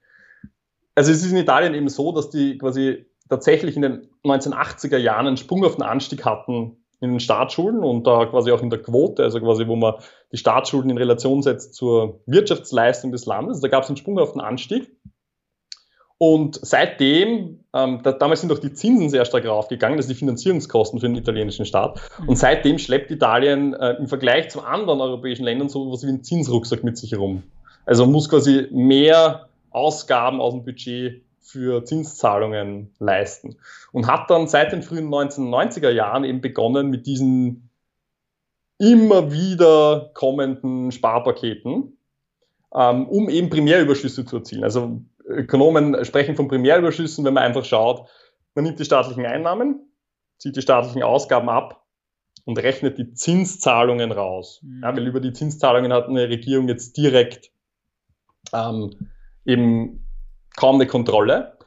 Also 0.94 1.10
es 1.10 1.24
ist 1.24 1.32
in 1.32 1.38
Italien 1.38 1.74
eben 1.74 1.88
so, 1.88 2.12
dass 2.12 2.30
die 2.30 2.58
quasi 2.58 3.06
tatsächlich 3.28 3.76
in 3.76 3.82
den 3.82 4.08
1980er 4.24 4.98
Jahren 4.98 5.26
einen 5.26 5.36
sprunghaften 5.36 5.82
Anstieg 5.82 6.24
hatten 6.24 6.76
in 7.00 7.10
den 7.10 7.20
Staatsschulden 7.20 7.82
und 7.82 8.06
da 8.06 8.26
quasi 8.26 8.52
auch 8.52 8.62
in 8.62 8.70
der 8.70 8.80
Quote, 8.80 9.24
also 9.24 9.40
quasi 9.40 9.66
wo 9.66 9.74
man 9.74 9.94
die 10.30 10.36
Staatsschulden 10.36 10.90
in 10.90 10.98
Relation 10.98 11.42
setzt 11.42 11.74
zur 11.74 12.20
Wirtschaftsleistung 12.26 13.10
des 13.10 13.26
Landes. 13.26 13.60
Da 13.60 13.68
gab 13.68 13.82
es 13.82 13.88
einen 13.88 13.96
sprunghaften 13.96 14.40
Anstieg. 14.40 14.94
Und 16.24 16.60
seitdem, 16.62 17.64
ähm, 17.74 17.98
da, 18.04 18.12
damals 18.12 18.42
sind 18.42 18.52
auch 18.52 18.60
die 18.60 18.72
Zinsen 18.72 19.10
sehr 19.10 19.24
stark 19.24 19.44
raufgegangen, 19.44 19.96
das 19.96 20.06
ist 20.06 20.12
die 20.12 20.18
Finanzierungskosten 20.20 21.00
für 21.00 21.08
den 21.08 21.16
italienischen 21.16 21.66
Staat. 21.66 22.00
Mhm. 22.20 22.28
Und 22.28 22.36
seitdem 22.36 22.78
schleppt 22.78 23.10
Italien 23.10 23.74
äh, 23.74 23.94
im 23.94 24.06
Vergleich 24.06 24.48
zu 24.48 24.60
anderen 24.60 25.00
europäischen 25.00 25.42
Ländern 25.42 25.68
so 25.68 25.84
etwas 25.84 26.04
wie 26.04 26.10
einen 26.10 26.22
Zinsrucksack 26.22 26.84
mit 26.84 26.96
sich 26.96 27.10
herum. 27.10 27.42
Also 27.86 28.06
muss 28.06 28.28
quasi 28.28 28.68
mehr 28.70 29.48
Ausgaben 29.70 30.40
aus 30.40 30.52
dem 30.52 30.64
Budget 30.64 31.24
für 31.40 31.84
Zinszahlungen 31.84 32.94
leisten. 33.00 33.56
Und 33.90 34.06
hat 34.06 34.30
dann 34.30 34.46
seit 34.46 34.70
den 34.70 34.82
frühen 34.82 35.08
1990er 35.08 35.90
Jahren 35.90 36.22
eben 36.22 36.40
begonnen 36.40 36.88
mit 36.88 37.08
diesen 37.08 37.68
immer 38.78 39.32
wieder 39.32 40.12
kommenden 40.14 40.92
Sparpaketen, 40.92 41.98
ähm, 42.72 43.08
um 43.08 43.28
eben 43.28 43.50
Primärüberschüsse 43.50 44.24
zu 44.24 44.36
erzielen. 44.36 44.62
Also 44.62 45.00
Ökonomen 45.32 46.04
sprechen 46.04 46.36
von 46.36 46.48
Primärüberschüssen, 46.48 47.24
wenn 47.24 47.34
man 47.34 47.44
einfach 47.44 47.64
schaut, 47.64 48.08
man 48.54 48.64
nimmt 48.64 48.78
die 48.78 48.84
staatlichen 48.84 49.26
Einnahmen, 49.26 49.92
zieht 50.38 50.56
die 50.56 50.62
staatlichen 50.62 51.02
Ausgaben 51.02 51.48
ab 51.48 51.84
und 52.44 52.58
rechnet 52.58 52.98
die 52.98 53.12
Zinszahlungen 53.14 54.12
raus. 54.12 54.60
Mhm. 54.62 54.82
Ja, 54.82 54.96
weil 54.96 55.06
über 55.06 55.20
die 55.20 55.32
Zinszahlungen 55.32 55.92
hat 55.92 56.08
eine 56.08 56.28
Regierung 56.28 56.68
jetzt 56.68 56.96
direkt 56.96 57.50
ähm, 58.52 59.10
eben 59.44 60.06
kaum 60.56 60.76
eine 60.76 60.86
Kontrolle. 60.86 61.58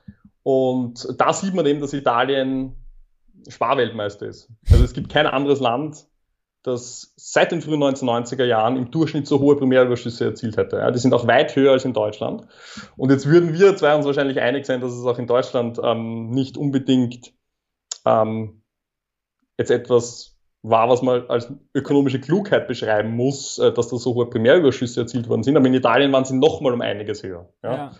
Und 0.43 1.07
da 1.17 1.33
sieht 1.33 1.55
man 1.55 1.65
eben, 1.65 1.79
dass 1.79 1.93
Italien 1.93 2.75
Sparweltmeister 3.47 4.27
ist. 4.27 4.51
Also 4.69 4.83
es 4.83 4.93
gibt 4.93 5.09
kein 5.09 5.27
anderes 5.27 5.59
Land, 5.59 6.07
das 6.65 7.13
seit 7.15 7.51
den 7.51 7.61
frühen 7.61 7.81
1990er 7.83 8.45
Jahren 8.45 8.75
im 8.75 8.89
Durchschnitt 8.89 9.27
so 9.27 9.39
hohe 9.39 9.55
Primärüberschüsse 9.55 10.25
erzielt 10.25 10.57
hätte. 10.57 10.77
Ja, 10.77 10.89
die 10.89 10.97
sind 10.97 11.13
auch 11.13 11.27
weit 11.27 11.55
höher 11.55 11.73
als 11.73 11.85
in 11.85 11.93
Deutschland. 11.93 12.47
Und 12.97 13.11
jetzt 13.11 13.27
würden 13.27 13.53
wir 13.53 13.75
zwei 13.75 13.95
uns 13.95 14.05
wahrscheinlich 14.05 14.41
einig 14.41 14.65
sein, 14.65 14.81
dass 14.81 14.93
es 14.93 15.05
auch 15.05 15.19
in 15.19 15.27
Deutschland 15.27 15.79
ähm, 15.83 16.31
nicht 16.31 16.57
unbedingt 16.57 17.33
ähm, 18.05 18.63
jetzt 19.57 19.69
etwas 19.69 20.35
war, 20.63 20.89
was 20.89 21.03
man 21.03 21.29
als 21.29 21.53
ökonomische 21.75 22.19
Klugheit 22.19 22.67
beschreiben 22.67 23.15
muss, 23.15 23.59
äh, 23.59 23.71
dass 23.71 23.89
da 23.89 23.97
so 23.97 24.15
hohe 24.15 24.25
Primärüberschüsse 24.27 25.01
erzielt 25.01 25.29
worden 25.29 25.43
sind. 25.43 25.57
Aber 25.57 25.67
in 25.67 25.73
Italien 25.75 26.11
waren 26.11 26.25
sie 26.25 26.35
noch 26.35 26.61
mal 26.61 26.73
um 26.73 26.81
einiges 26.81 27.21
höher. 27.21 27.47
Ja? 27.63 27.75
ja. 27.75 27.91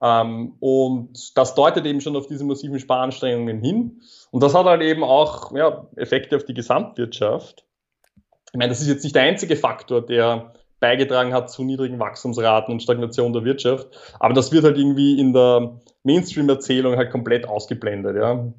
Ähm, 0.00 0.56
und 0.60 1.36
das 1.36 1.54
deutet 1.54 1.84
eben 1.84 2.00
schon 2.00 2.16
auf 2.16 2.26
diese 2.26 2.44
massiven 2.44 2.78
Sparanstrengungen 2.78 3.60
hin. 3.60 4.00
Und 4.30 4.42
das 4.42 4.54
hat 4.54 4.64
halt 4.64 4.80
eben 4.80 5.04
auch 5.04 5.52
Effekte 5.96 6.36
auf 6.36 6.44
die 6.44 6.54
Gesamtwirtschaft. 6.54 7.67
Ich 8.52 8.58
meine, 8.58 8.70
das 8.70 8.80
ist 8.80 8.88
jetzt 8.88 9.04
nicht 9.04 9.14
der 9.14 9.22
einzige 9.22 9.56
Faktor, 9.56 10.04
der 10.04 10.52
beigetragen 10.80 11.32
hat 11.32 11.50
zu 11.50 11.64
niedrigen 11.64 11.98
Wachstumsraten 11.98 12.72
und 12.72 12.82
Stagnation 12.82 13.32
der 13.32 13.44
Wirtschaft. 13.44 13.88
Aber 14.20 14.34
das 14.34 14.52
wird 14.52 14.64
halt 14.64 14.78
irgendwie 14.78 15.18
in 15.18 15.32
der 15.32 15.80
Mainstream-Erzählung 16.04 16.96
halt 16.96 17.10
komplett 17.10 17.48
ausgeblendet, 17.48 18.16
ja? 18.16 18.52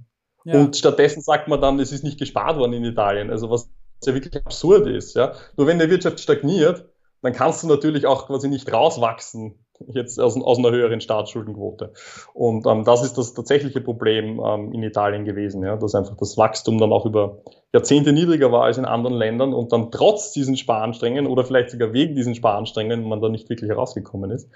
ja. 0.43 0.54
Und 0.54 0.75
stattdessen 0.75 1.21
sagt 1.21 1.47
man 1.47 1.62
dann, 1.62 1.80
es 1.80 1.91
ist 1.91 2.04
nicht 2.04 2.19
gespart 2.19 2.58
worden 2.58 2.73
in 2.73 2.84
Italien. 2.84 3.30
Also 3.32 3.49
was 3.49 3.69
ja 4.04 4.13
wirklich 4.13 4.36
absurd 4.45 4.88
ist, 4.88 5.15
ja. 5.15 5.34
Nur 5.58 5.67
wenn 5.67 5.80
die 5.80 5.89
Wirtschaft 5.89 6.19
stagniert, 6.19 6.86
dann 7.21 7.34
kannst 7.34 7.63
du 7.63 7.67
natürlich 7.67 8.06
auch 8.06 8.28
quasi 8.28 8.47
nicht 8.47 8.71
rauswachsen 8.71 9.65
jetzt 9.87 10.19
aus, 10.19 10.39
aus 10.41 10.57
einer 10.57 10.71
höheren 10.71 11.01
Staatsschuldenquote. 11.01 11.93
Und 12.33 12.65
ähm, 12.65 12.83
das 12.83 13.03
ist 13.03 13.17
das 13.17 13.33
tatsächliche 13.33 13.81
Problem 13.81 14.41
ähm, 14.43 14.73
in 14.73 14.83
Italien 14.83 15.25
gewesen, 15.25 15.63
ja, 15.63 15.77
dass 15.77 15.95
einfach 15.95 16.17
das 16.17 16.37
Wachstum 16.37 16.77
dann 16.77 16.91
auch 16.91 17.05
über 17.05 17.39
Jahrzehnte 17.73 18.13
niedriger 18.13 18.51
war 18.51 18.63
als 18.63 18.77
in 18.77 18.85
anderen 18.85 19.15
Ländern 19.15 19.53
und 19.53 19.71
dann 19.71 19.91
trotz 19.91 20.31
diesen 20.31 20.57
Sparanstrengungen 20.57 21.27
oder 21.27 21.43
vielleicht 21.43 21.71
sogar 21.71 21.93
wegen 21.93 22.15
diesen 22.15 22.35
Sparanstrengungen 22.35 23.07
man 23.07 23.21
da 23.21 23.29
nicht 23.29 23.49
wirklich 23.49 23.69
herausgekommen 23.69 24.31
ist. 24.31 24.49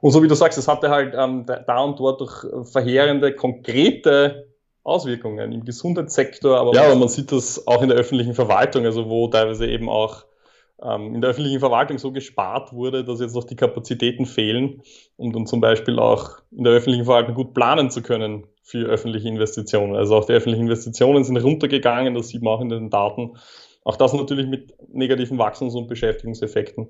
Und 0.00 0.10
so 0.10 0.22
wie 0.22 0.28
du 0.28 0.34
sagst, 0.34 0.58
es 0.58 0.68
hatte 0.68 0.90
halt 0.90 1.14
ähm, 1.16 1.46
da 1.46 1.80
und 1.80 1.98
dort 1.98 2.20
durch 2.20 2.44
verheerende, 2.70 3.32
konkrete 3.34 4.46
Auswirkungen 4.86 5.50
im 5.52 5.64
Gesundheitssektor, 5.64 6.58
aber 6.58 6.72
ja, 6.72 6.84
aber 6.84 6.94
man 6.94 7.08
sieht 7.08 7.32
das 7.32 7.66
auch 7.66 7.82
in 7.82 7.88
der 7.88 7.98
öffentlichen 7.98 8.34
Verwaltung, 8.34 8.84
also 8.84 9.08
wo 9.08 9.26
teilweise 9.26 9.66
eben 9.66 9.88
auch 9.88 10.24
in 10.78 11.22
der 11.22 11.30
öffentlichen 11.30 11.60
Verwaltung 11.60 11.96
so 11.96 12.12
gespart 12.12 12.72
wurde, 12.74 13.02
dass 13.02 13.20
jetzt 13.20 13.34
noch 13.34 13.44
die 13.44 13.56
Kapazitäten 13.56 14.26
fehlen, 14.26 14.82
um 15.16 15.32
dann 15.32 15.46
zum 15.46 15.60
Beispiel 15.60 15.98
auch 15.98 16.38
in 16.50 16.64
der 16.64 16.74
öffentlichen 16.74 17.06
Verwaltung 17.06 17.34
gut 17.34 17.54
planen 17.54 17.90
zu 17.90 18.02
können 18.02 18.46
für 18.62 18.86
öffentliche 18.86 19.28
Investitionen. 19.28 19.96
Also 19.96 20.16
auch 20.16 20.26
die 20.26 20.34
öffentlichen 20.34 20.64
Investitionen 20.64 21.24
sind 21.24 21.38
runtergegangen, 21.38 22.14
das 22.14 22.28
sieht 22.28 22.42
man 22.42 22.54
auch 22.54 22.60
in 22.60 22.68
den 22.68 22.90
Daten. 22.90 23.38
Auch 23.84 23.96
das 23.96 24.12
natürlich 24.12 24.48
mit 24.48 24.74
negativen 24.92 25.38
Wachstums- 25.38 25.76
und 25.76 25.86
Beschäftigungseffekten. 25.86 26.88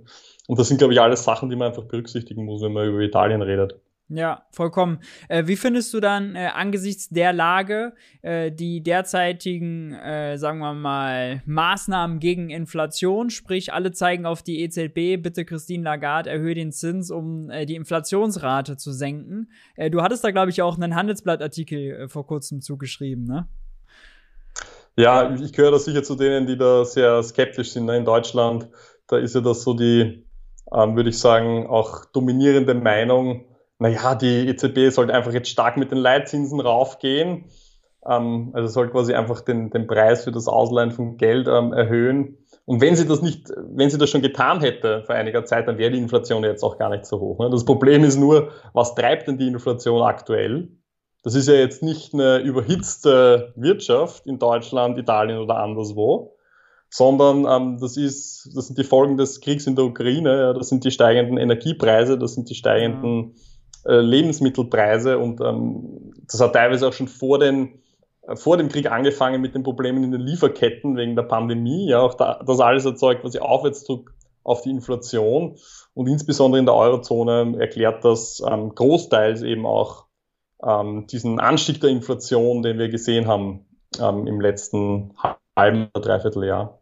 Und 0.49 0.59
das 0.59 0.68
sind, 0.68 0.79
glaube 0.79 0.94
ich, 0.94 1.01
alles 1.01 1.22
Sachen, 1.22 1.51
die 1.51 1.57
man 1.57 1.68
einfach 1.68 1.85
berücksichtigen 1.85 2.44
muss, 2.44 2.62
wenn 2.62 2.72
man 2.72 2.88
über 2.88 3.01
Italien 3.01 3.42
redet. 3.42 3.79
Ja, 4.09 4.45
vollkommen. 4.53 5.01
Äh, 5.29 5.49
wie 5.49 5.57
findest 5.57 5.92
du 5.92 5.99
dann 5.99 6.37
äh, 6.37 6.51
angesichts 6.55 7.09
der 7.09 7.33
Lage 7.33 7.92
äh, 8.23 8.53
die 8.53 8.81
derzeitigen, 8.81 9.95
äh, 9.95 10.38
sagen 10.38 10.61
wir 10.61 10.75
mal, 10.75 11.42
Maßnahmen 11.45 12.21
gegen 12.21 12.51
Inflation? 12.51 13.31
Sprich, 13.31 13.73
alle 13.73 13.90
zeigen 13.90 14.25
auf 14.25 14.45
die 14.45 14.62
EZB, 14.62 15.21
bitte 15.21 15.45
Christine 15.45 15.83
Lagarde, 15.83 16.31
erhöhe 16.31 16.55
den 16.55 16.71
Zins, 16.71 17.11
um 17.11 17.51
äh, 17.51 17.66
die 17.66 17.75
Inflationsrate 17.75 18.77
zu 18.77 18.92
senken. 18.92 19.51
Äh, 19.75 19.90
du 19.90 20.01
hattest 20.03 20.23
da, 20.23 20.31
glaube 20.31 20.51
ich, 20.51 20.62
auch 20.62 20.77
einen 20.77 20.95
Handelsblattartikel 20.95 22.09
vor 22.09 22.29
kurzem 22.29 22.61
zugeschrieben, 22.61 23.25
ne? 23.25 23.49
Ja, 24.99 25.35
ich 25.35 25.53
gehöre 25.53 25.73
da 25.73 25.79
sicher 25.79 26.03
zu 26.03 26.14
denen, 26.14 26.47
die 26.47 26.57
da 26.57 26.85
sehr 26.85 27.23
skeptisch 27.23 27.73
sind 27.73 27.85
ne? 27.85 27.99
in 27.99 28.05
Deutschland. 28.05 28.69
Da 29.09 29.19
ist 29.19 29.35
ja 29.35 29.42
das 29.42 29.62
so 29.62 29.75
die, 29.75 30.25
ähm, 30.73 30.97
würde 30.97 31.11
ich 31.11 31.19
sagen, 31.19 31.66
auch 31.66 32.07
dominierende 32.07 32.75
Meinung 32.75 33.45
naja, 33.79 34.15
die 34.15 34.49
EZB 34.49 34.91
sollte 34.91 35.15
einfach 35.15 35.33
jetzt 35.33 35.51
stark 35.51 35.77
mit 35.77 35.91
den 35.91 35.99
Leitzinsen 35.99 36.61
raufgehen. 36.61 37.45
Ähm, 38.07 38.51
also 38.55 38.69
soll 38.69 38.91
quasi 38.91 39.15
einfach 39.15 39.41
den, 39.41 39.71
den 39.71 39.87
Preis 39.87 40.25
für 40.25 40.33
das 40.33 40.49
Ausleihen 40.49 40.93
von 40.93 41.17
Geld 41.17 41.49
ähm, 41.49 41.73
erhöhen. 41.73 42.39
Und 42.65 42.81
wenn 42.81 42.97
sie 42.97 43.07
das 43.07 43.23
nicht, 43.23 43.51
wenn 43.57 43.91
sie 43.91 43.99
das 43.99 44.11
schon 44.11 44.23
getan 44.23 44.61
hätte 44.61 45.03
vor 45.05 45.15
einiger 45.15 45.45
Zeit, 45.45 45.69
dann 45.69 45.79
wäre 45.79 45.93
die 45.93 45.99
Inflation 45.99 46.43
jetzt 46.43 46.65
auch 46.65 46.79
gar 46.79 46.91
nicht 46.91 47.07
so 47.07 47.21
hoch. 47.21 47.39
Ne? 47.39 47.51
Das 47.51 47.65
Problem 47.65 48.03
ist 48.03 48.17
nur, 48.17 48.51
was 48.73 48.95
treibt 48.95 49.29
denn 49.29 49.39
die 49.39 49.47
Inflation 49.47 50.03
aktuell? 50.03 50.69
Das 51.23 51.35
ist 51.35 51.49
ja 51.49 51.55
jetzt 51.55 51.83
nicht 51.83 52.15
eine 52.15 52.39
überhitzte 52.39 53.53
Wirtschaft 53.57 54.27
in 54.27 54.39
Deutschland, 54.39 54.97
Italien 54.99 55.39
oder 55.39 55.59
anderswo, 55.59 56.37
sondern 56.89 57.47
ähm, 57.49 57.79
das, 57.81 57.97
ist, 57.97 58.51
das 58.55 58.69
sind 58.69 58.79
die 58.79 58.85
Folgen 58.85 59.17
des 59.17 59.41
Kriegs 59.41 59.67
in 59.67 59.77
der 59.77 59.85
Ukraine, 59.85 60.55
das 60.57 60.69
sind 60.69 60.85
die 60.85 60.91
steigenden 60.91 61.37
Energiepreise, 61.37 62.17
das 62.19 62.35
sind 62.35 62.49
die 62.49 62.55
steigenden 62.55 63.35
äh, 63.87 64.01
Lebensmittelpreise 64.01 65.18
und 65.18 65.40
ähm, 65.40 66.12
das 66.27 66.40
hat 66.40 66.55
teilweise 66.55 66.88
auch 66.88 66.92
schon 66.92 67.09
vor, 67.09 67.38
den, 67.38 67.81
äh, 68.22 68.37
vor 68.37 68.57
dem 68.57 68.68
Krieg 68.68 68.90
angefangen 68.90 69.40
mit 69.40 69.55
den 69.55 69.62
Problemen 69.62 70.03
in 70.05 70.12
den 70.12 70.20
Lieferketten 70.20 70.96
wegen 70.96 71.16
der 71.16 71.22
Pandemie. 71.22 71.88
Ja, 71.88 72.01
auch 72.01 72.14
da, 72.14 72.42
das 72.44 72.61
alles 72.61 72.85
erzeugt 72.85 73.22
quasi 73.22 73.38
Aufwärtsdruck 73.38 74.12
auf 74.42 74.62
die 74.62 74.70
Inflation 74.70 75.57
und 75.94 76.07
insbesondere 76.07 76.59
in 76.59 76.66
der 76.66 76.75
Eurozone 76.75 77.57
erklärt 77.59 78.05
das 78.05 78.42
ähm, 78.46 78.75
großteils 78.75 79.42
eben 79.42 79.66
auch 79.66 80.07
ähm, 80.62 81.07
diesen 81.07 81.40
Anstieg 81.40 81.81
der 81.81 81.90
Inflation, 81.90 82.62
den 82.62 82.79
wir 82.79 82.88
gesehen 82.88 83.27
haben 83.27 83.66
ähm, 84.01 84.27
im 84.27 84.40
letzten 84.40 85.14
halben 85.57 85.88
oder 85.94 86.01
dreiviertel 86.01 86.44
Jahr. 86.44 86.81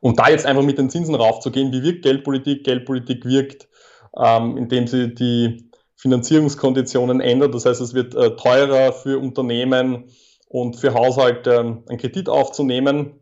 Und 0.00 0.18
da 0.18 0.28
jetzt 0.28 0.46
einfach 0.46 0.62
mit 0.62 0.78
den 0.78 0.90
Zinsen 0.90 1.14
raufzugehen, 1.14 1.72
wie 1.72 1.82
wirkt 1.82 2.02
Geldpolitik? 2.02 2.64
Geldpolitik 2.64 3.24
wirkt, 3.24 3.68
ähm, 4.16 4.56
indem 4.56 4.86
sie 4.86 5.14
die 5.14 5.71
Finanzierungskonditionen 6.02 7.20
ändert. 7.20 7.54
Das 7.54 7.64
heißt, 7.64 7.80
es 7.80 7.94
wird 7.94 8.16
äh, 8.16 8.34
teurer 8.34 8.92
für 8.92 9.20
Unternehmen 9.20 10.10
und 10.48 10.76
für 10.76 10.94
Haushalte 10.94 11.60
einen 11.60 11.98
Kredit 11.98 12.28
aufzunehmen. 12.28 13.20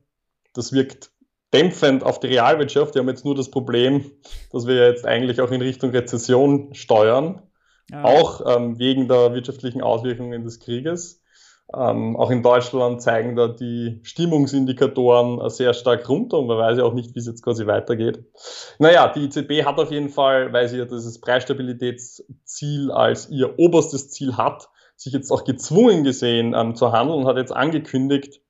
Das 0.54 0.72
wirkt 0.72 1.10
dämpfend 1.52 2.02
auf 2.02 2.20
die 2.20 2.28
Realwirtschaft. 2.28 2.94
Wir 2.94 3.02
haben 3.02 3.08
jetzt 3.08 3.26
nur 3.26 3.34
das 3.34 3.50
Problem, 3.50 4.10
dass 4.50 4.66
wir 4.66 4.86
jetzt 4.86 5.04
eigentlich 5.04 5.42
auch 5.42 5.50
in 5.50 5.60
Richtung 5.60 5.90
Rezession 5.90 6.72
steuern, 6.72 7.42
ja. 7.90 8.02
auch 8.02 8.56
ähm, 8.56 8.78
wegen 8.78 9.08
der 9.08 9.34
wirtschaftlichen 9.34 9.82
Auswirkungen 9.82 10.42
des 10.42 10.58
Krieges. 10.58 11.19
Ähm, 11.72 12.16
auch 12.16 12.30
in 12.30 12.42
Deutschland 12.42 13.00
zeigen 13.00 13.36
da 13.36 13.46
die 13.46 14.00
Stimmungsindikatoren 14.02 15.48
sehr 15.50 15.72
stark 15.72 16.08
runter 16.08 16.38
und 16.38 16.48
man 16.48 16.58
weiß 16.58 16.78
ja 16.78 16.84
auch 16.84 16.94
nicht, 16.94 17.14
wie 17.14 17.20
es 17.20 17.26
jetzt 17.26 17.42
quasi 17.42 17.66
weitergeht. 17.66 18.24
Naja, 18.78 19.08
die 19.08 19.24
EZB 19.26 19.64
hat 19.64 19.78
auf 19.78 19.92
jeden 19.92 20.08
Fall, 20.08 20.52
weil 20.52 20.68
sie 20.68 20.78
ja 20.78 20.84
dieses 20.84 21.20
Preisstabilitätsziel 21.20 22.90
als 22.90 23.30
ihr 23.30 23.58
oberstes 23.58 24.10
Ziel 24.10 24.36
hat, 24.36 24.68
sich 24.96 25.12
jetzt 25.12 25.30
auch 25.30 25.44
gezwungen 25.44 26.02
gesehen 26.02 26.54
ähm, 26.56 26.74
zu 26.74 26.92
handeln 26.92 27.20
und 27.20 27.26
hat 27.26 27.36
jetzt 27.36 27.52
angekündigt, 27.52 28.40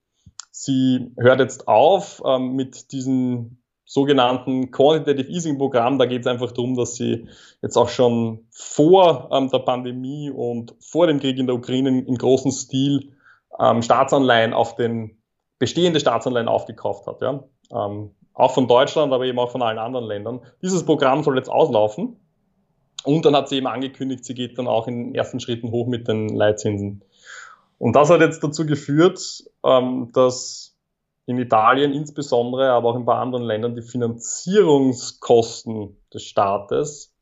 sie 0.50 1.12
hört 1.18 1.40
jetzt 1.40 1.68
auf 1.68 2.22
ähm, 2.24 2.54
mit 2.54 2.92
diesen 2.92 3.60
sogenannten 3.90 4.70
Quantitative 4.70 5.29
Easing 5.29 5.59
Programm. 5.59 5.98
Da 5.98 6.07
geht 6.07 6.20
es 6.20 6.26
einfach 6.29 6.53
darum, 6.53 6.76
dass 6.76 6.94
sie 6.94 7.26
jetzt 7.61 7.76
auch 7.76 7.88
schon 7.88 8.46
vor 8.53 9.29
ähm, 9.33 9.50
der 9.50 9.59
Pandemie 9.59 10.31
und 10.31 10.76
vor 10.79 11.09
dem 11.09 11.18
Krieg 11.18 11.38
in 11.38 11.46
der 11.48 11.57
Ukraine 11.57 12.05
im 12.07 12.14
großen 12.16 12.53
Stil 12.53 13.11
ähm, 13.59 13.83
Staatsanleihen 13.83 14.53
auf 14.53 14.76
den 14.76 15.18
bestehende 15.59 15.98
Staatsanleihen 15.98 16.46
aufgekauft 16.46 17.09
hat. 17.09 17.20
Ja? 17.20 17.42
Ähm, 17.72 18.12
auch 18.33 18.55
von 18.55 18.68
Deutschland, 18.68 19.12
aber 19.12 19.24
eben 19.24 19.40
auch 19.40 19.50
von 19.50 19.61
allen 19.61 19.79
anderen 19.79 20.07
Ländern. 20.07 20.40
Dieses 20.62 20.87
Programm 20.87 21.24
soll 21.24 21.37
jetzt 21.37 21.50
auslaufen. 21.50 22.16
Und 23.03 23.24
dann 23.24 23.35
hat 23.35 23.48
sie 23.48 23.57
eben 23.57 23.66
angekündigt, 23.66 24.24
sie 24.24 24.35
geht 24.35 24.57
dann 24.57 24.68
auch 24.68 24.87
in 24.87 25.16
ersten 25.16 25.40
Schritten 25.40 25.72
hoch 25.72 25.88
mit 25.88 26.07
den 26.07 26.29
Leitzinsen. 26.29 27.03
Und 27.79 27.96
das 27.96 28.09
hat 28.09 28.20
jetzt 28.20 28.44
dazu 28.44 28.66
geführt, 28.66 29.20
ähm, 29.64 30.11
dass 30.12 30.69
in 31.26 31.38
Italien 31.38 31.92
insbesondere, 31.92 32.70
aber 32.70 32.90
auch 32.90 32.96
in 32.96 33.02
ein 33.02 33.06
paar 33.06 33.20
anderen 33.20 33.44
Ländern 33.44 33.74
die 33.74 33.83
Finanzierungskosten 33.83 35.96
des 36.12 36.24
Staates 36.24 37.14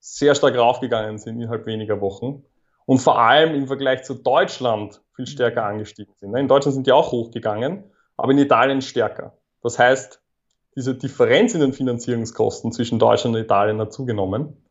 sehr 0.00 0.34
stark 0.34 0.56
raufgegangen 0.56 1.18
sind 1.18 1.40
innerhalb 1.40 1.66
weniger 1.66 2.00
Wochen 2.00 2.44
und 2.84 2.98
vor 2.98 3.18
allem 3.18 3.54
im 3.54 3.66
Vergleich 3.66 4.04
zu 4.04 4.14
Deutschland 4.14 5.02
viel 5.14 5.26
stärker 5.26 5.64
angestiegen 5.64 6.14
sind. 6.16 6.36
In 6.36 6.48
Deutschland 6.48 6.74
sind 6.74 6.86
die 6.86 6.92
auch 6.92 7.10
hochgegangen, 7.10 7.90
aber 8.16 8.32
in 8.32 8.38
Italien 8.38 8.82
stärker. 8.82 9.36
Das 9.62 9.78
heißt, 9.78 10.22
diese 10.76 10.94
Differenz 10.94 11.54
in 11.54 11.60
den 11.60 11.72
Finanzierungskosten 11.72 12.70
zwischen 12.70 12.98
Deutschland 12.98 13.34
und 13.34 13.42
Italien 13.42 13.80
hat 13.80 13.92
zugenommen. 13.92 14.62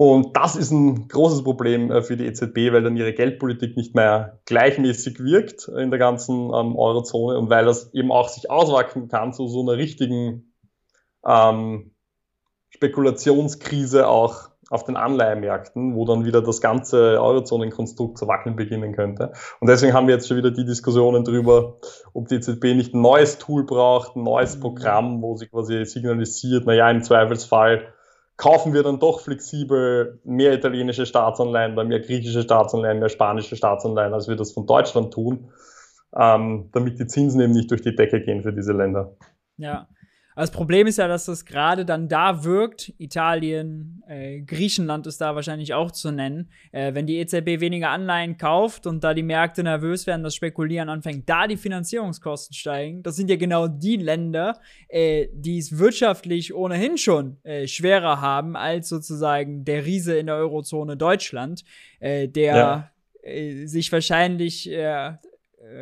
Und 0.00 0.36
das 0.36 0.54
ist 0.54 0.70
ein 0.70 1.08
großes 1.08 1.42
Problem 1.42 1.90
äh, 1.90 2.02
für 2.02 2.16
die 2.16 2.24
EZB, 2.24 2.72
weil 2.72 2.84
dann 2.84 2.96
ihre 2.96 3.12
Geldpolitik 3.12 3.76
nicht 3.76 3.96
mehr 3.96 4.38
gleichmäßig 4.46 5.18
wirkt 5.18 5.66
in 5.66 5.90
der 5.90 5.98
ganzen 5.98 6.54
ähm, 6.54 6.76
Eurozone 6.76 7.36
und 7.36 7.50
weil 7.50 7.64
das 7.64 7.92
eben 7.92 8.12
auch 8.12 8.28
sich 8.28 8.48
auswachsen 8.48 9.08
kann 9.08 9.32
zu 9.32 9.48
so 9.48 9.60
einer 9.60 9.76
richtigen 9.76 10.54
ähm, 11.26 11.90
Spekulationskrise 12.70 14.06
auch 14.06 14.50
auf 14.70 14.84
den 14.84 14.96
Anleihemärkten, 14.96 15.96
wo 15.96 16.04
dann 16.04 16.24
wieder 16.24 16.42
das 16.42 16.60
ganze 16.60 17.20
Eurozonenkonstrukt 17.20 18.18
zu 18.18 18.28
wackeln 18.28 18.54
beginnen 18.54 18.94
könnte. 18.94 19.32
Und 19.58 19.68
deswegen 19.68 19.94
haben 19.94 20.06
wir 20.06 20.14
jetzt 20.14 20.28
schon 20.28 20.36
wieder 20.36 20.52
die 20.52 20.64
Diskussionen 20.64 21.24
darüber, 21.24 21.78
ob 22.12 22.28
die 22.28 22.36
EZB 22.36 22.76
nicht 22.76 22.94
ein 22.94 23.00
neues 23.00 23.38
Tool 23.38 23.64
braucht, 23.64 24.14
ein 24.14 24.22
neues 24.22 24.56
mhm. 24.56 24.60
Programm, 24.60 25.22
wo 25.22 25.34
sie 25.34 25.48
quasi 25.48 25.84
signalisiert, 25.86 26.66
naja, 26.66 26.88
im 26.88 27.02
Zweifelsfall 27.02 27.94
kaufen 28.38 28.72
wir 28.72 28.82
dann 28.82 29.00
doch 29.00 29.20
flexibel 29.20 30.20
mehr 30.24 30.54
italienische 30.54 31.04
Staatsanleihen, 31.04 31.74
mehr 31.74 32.00
griechische 32.00 32.40
Staatsanleihen, 32.40 33.00
mehr 33.00 33.08
spanische 33.10 33.56
Staatsanleihen, 33.56 34.14
als 34.14 34.28
wir 34.28 34.36
das 34.36 34.52
von 34.52 34.66
Deutschland 34.66 35.12
tun, 35.12 35.50
ähm, 36.16 36.70
damit 36.72 36.98
die 36.98 37.06
Zinsen 37.06 37.40
eben 37.40 37.52
nicht 37.52 37.70
durch 37.70 37.82
die 37.82 37.94
Decke 37.94 38.22
gehen 38.22 38.42
für 38.42 38.52
diese 38.52 38.72
Länder. 38.72 39.16
Ja, 39.56 39.88
das 40.42 40.50
Problem 40.50 40.86
ist 40.86 40.98
ja, 40.98 41.08
dass 41.08 41.24
das 41.24 41.44
gerade 41.44 41.84
dann 41.84 42.08
da 42.08 42.44
wirkt. 42.44 42.92
Italien, 42.98 44.02
äh, 44.06 44.40
Griechenland 44.40 45.06
ist 45.06 45.20
da 45.20 45.34
wahrscheinlich 45.34 45.74
auch 45.74 45.90
zu 45.90 46.12
nennen. 46.12 46.50
Äh, 46.70 46.94
wenn 46.94 47.06
die 47.06 47.18
EZB 47.18 47.60
weniger 47.60 47.90
Anleihen 47.90 48.38
kauft 48.38 48.86
und 48.86 49.02
da 49.02 49.14
die 49.14 49.22
Märkte 49.22 49.62
nervös 49.62 50.06
werden, 50.06 50.22
das 50.22 50.34
Spekulieren 50.34 50.88
anfängt, 50.88 51.28
da 51.28 51.46
die 51.46 51.56
Finanzierungskosten 51.56 52.54
steigen. 52.54 53.02
Das 53.02 53.16
sind 53.16 53.30
ja 53.30 53.36
genau 53.36 53.66
die 53.66 53.96
Länder, 53.96 54.60
äh, 54.88 55.26
die 55.32 55.58
es 55.58 55.76
wirtschaftlich 55.76 56.54
ohnehin 56.54 56.98
schon 56.98 57.38
äh, 57.42 57.66
schwerer 57.66 58.20
haben 58.20 58.54
als 58.56 58.88
sozusagen 58.88 59.64
der 59.64 59.84
Riese 59.84 60.16
in 60.18 60.26
der 60.26 60.36
Eurozone 60.36 60.96
Deutschland, 60.96 61.64
äh, 62.00 62.28
der 62.28 62.56
ja. 62.56 62.90
Äh, 63.22 63.66
sich 63.66 63.90
wahrscheinlich 63.92 64.70
äh, 64.70 65.12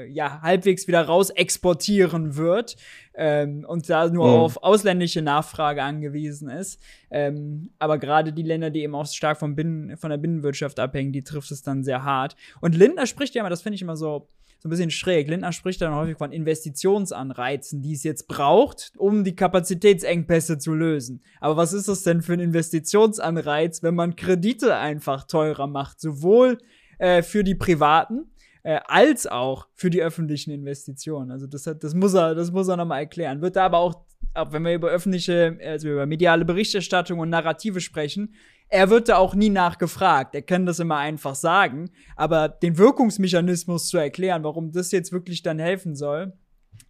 ja, 0.08 0.40
halbwegs 0.42 0.86
wieder 0.86 1.02
raus 1.02 1.30
exportieren 1.30 2.36
wird 2.36 2.76
ähm, 3.14 3.64
und 3.68 3.88
da 3.88 4.08
nur 4.08 4.28
mhm. 4.28 4.34
auf 4.34 4.62
ausländische 4.62 5.22
Nachfrage 5.22 5.82
angewiesen 5.82 6.48
ist. 6.48 6.80
Ähm, 7.10 7.70
aber 7.78 7.98
gerade 7.98 8.32
die 8.32 8.42
Länder, 8.42 8.70
die 8.70 8.82
eben 8.82 8.94
auch 8.94 9.06
stark 9.06 9.38
vom 9.38 9.54
Binnen, 9.54 9.96
von 9.96 10.10
der 10.10 10.18
Binnenwirtschaft 10.18 10.80
abhängen, 10.80 11.12
die 11.12 11.22
trifft 11.22 11.50
es 11.50 11.62
dann 11.62 11.84
sehr 11.84 12.04
hart. 12.04 12.36
Und 12.60 12.74
Lindner 12.74 13.06
spricht 13.06 13.34
ja 13.34 13.40
immer, 13.40 13.50
das 13.50 13.62
finde 13.62 13.76
ich 13.76 13.82
immer 13.82 13.96
so, 13.96 14.28
so 14.58 14.68
ein 14.68 14.70
bisschen 14.70 14.90
schräg. 14.90 15.28
Lindner 15.28 15.52
spricht 15.52 15.80
dann 15.82 15.94
häufig 15.94 16.16
von 16.16 16.32
Investitionsanreizen, 16.32 17.82
die 17.82 17.92
es 17.92 18.02
jetzt 18.02 18.26
braucht, 18.26 18.92
um 18.96 19.24
die 19.24 19.36
Kapazitätsengpässe 19.36 20.58
zu 20.58 20.74
lösen. 20.74 21.22
Aber 21.40 21.56
was 21.56 21.72
ist 21.72 21.88
das 21.88 22.02
denn 22.02 22.22
für 22.22 22.32
ein 22.32 22.40
Investitionsanreiz, 22.40 23.82
wenn 23.82 23.94
man 23.94 24.16
Kredite 24.16 24.74
einfach 24.76 25.24
teurer 25.24 25.66
macht? 25.66 26.00
Sowohl 26.00 26.58
äh, 26.98 27.22
für 27.22 27.44
die 27.44 27.54
Privaten, 27.54 28.30
äh, 28.66 28.80
als 28.86 29.28
auch 29.28 29.68
für 29.74 29.90
die 29.90 30.02
öffentlichen 30.02 30.50
Investitionen. 30.50 31.30
Also 31.30 31.46
das, 31.46 31.68
hat, 31.68 31.84
das 31.84 31.94
muss 31.94 32.14
er, 32.14 32.34
das 32.34 32.50
muss 32.50 32.66
er 32.66 32.76
nochmal 32.76 32.98
erklären. 32.98 33.40
Wird 33.40 33.54
da 33.54 33.64
aber 33.64 33.78
auch, 33.78 34.02
auch, 34.34 34.50
wenn 34.50 34.64
wir 34.64 34.74
über 34.74 34.88
öffentliche, 34.88 35.56
also 35.64 35.88
über 35.88 36.04
mediale 36.04 36.44
Berichterstattung 36.44 37.20
und 37.20 37.30
Narrative 37.30 37.80
sprechen, 37.80 38.34
er 38.68 38.90
wird 38.90 39.08
da 39.08 39.18
auch 39.18 39.36
nie 39.36 39.50
nachgefragt. 39.50 40.34
Er 40.34 40.42
kann 40.42 40.66
das 40.66 40.80
immer 40.80 40.96
einfach 40.96 41.36
sagen. 41.36 41.90
Aber 42.16 42.48
den 42.48 42.76
Wirkungsmechanismus 42.76 43.88
zu 43.88 43.98
erklären, 43.98 44.42
warum 44.42 44.72
das 44.72 44.90
jetzt 44.90 45.12
wirklich 45.12 45.44
dann 45.44 45.60
helfen 45.60 45.94
soll, 45.94 46.32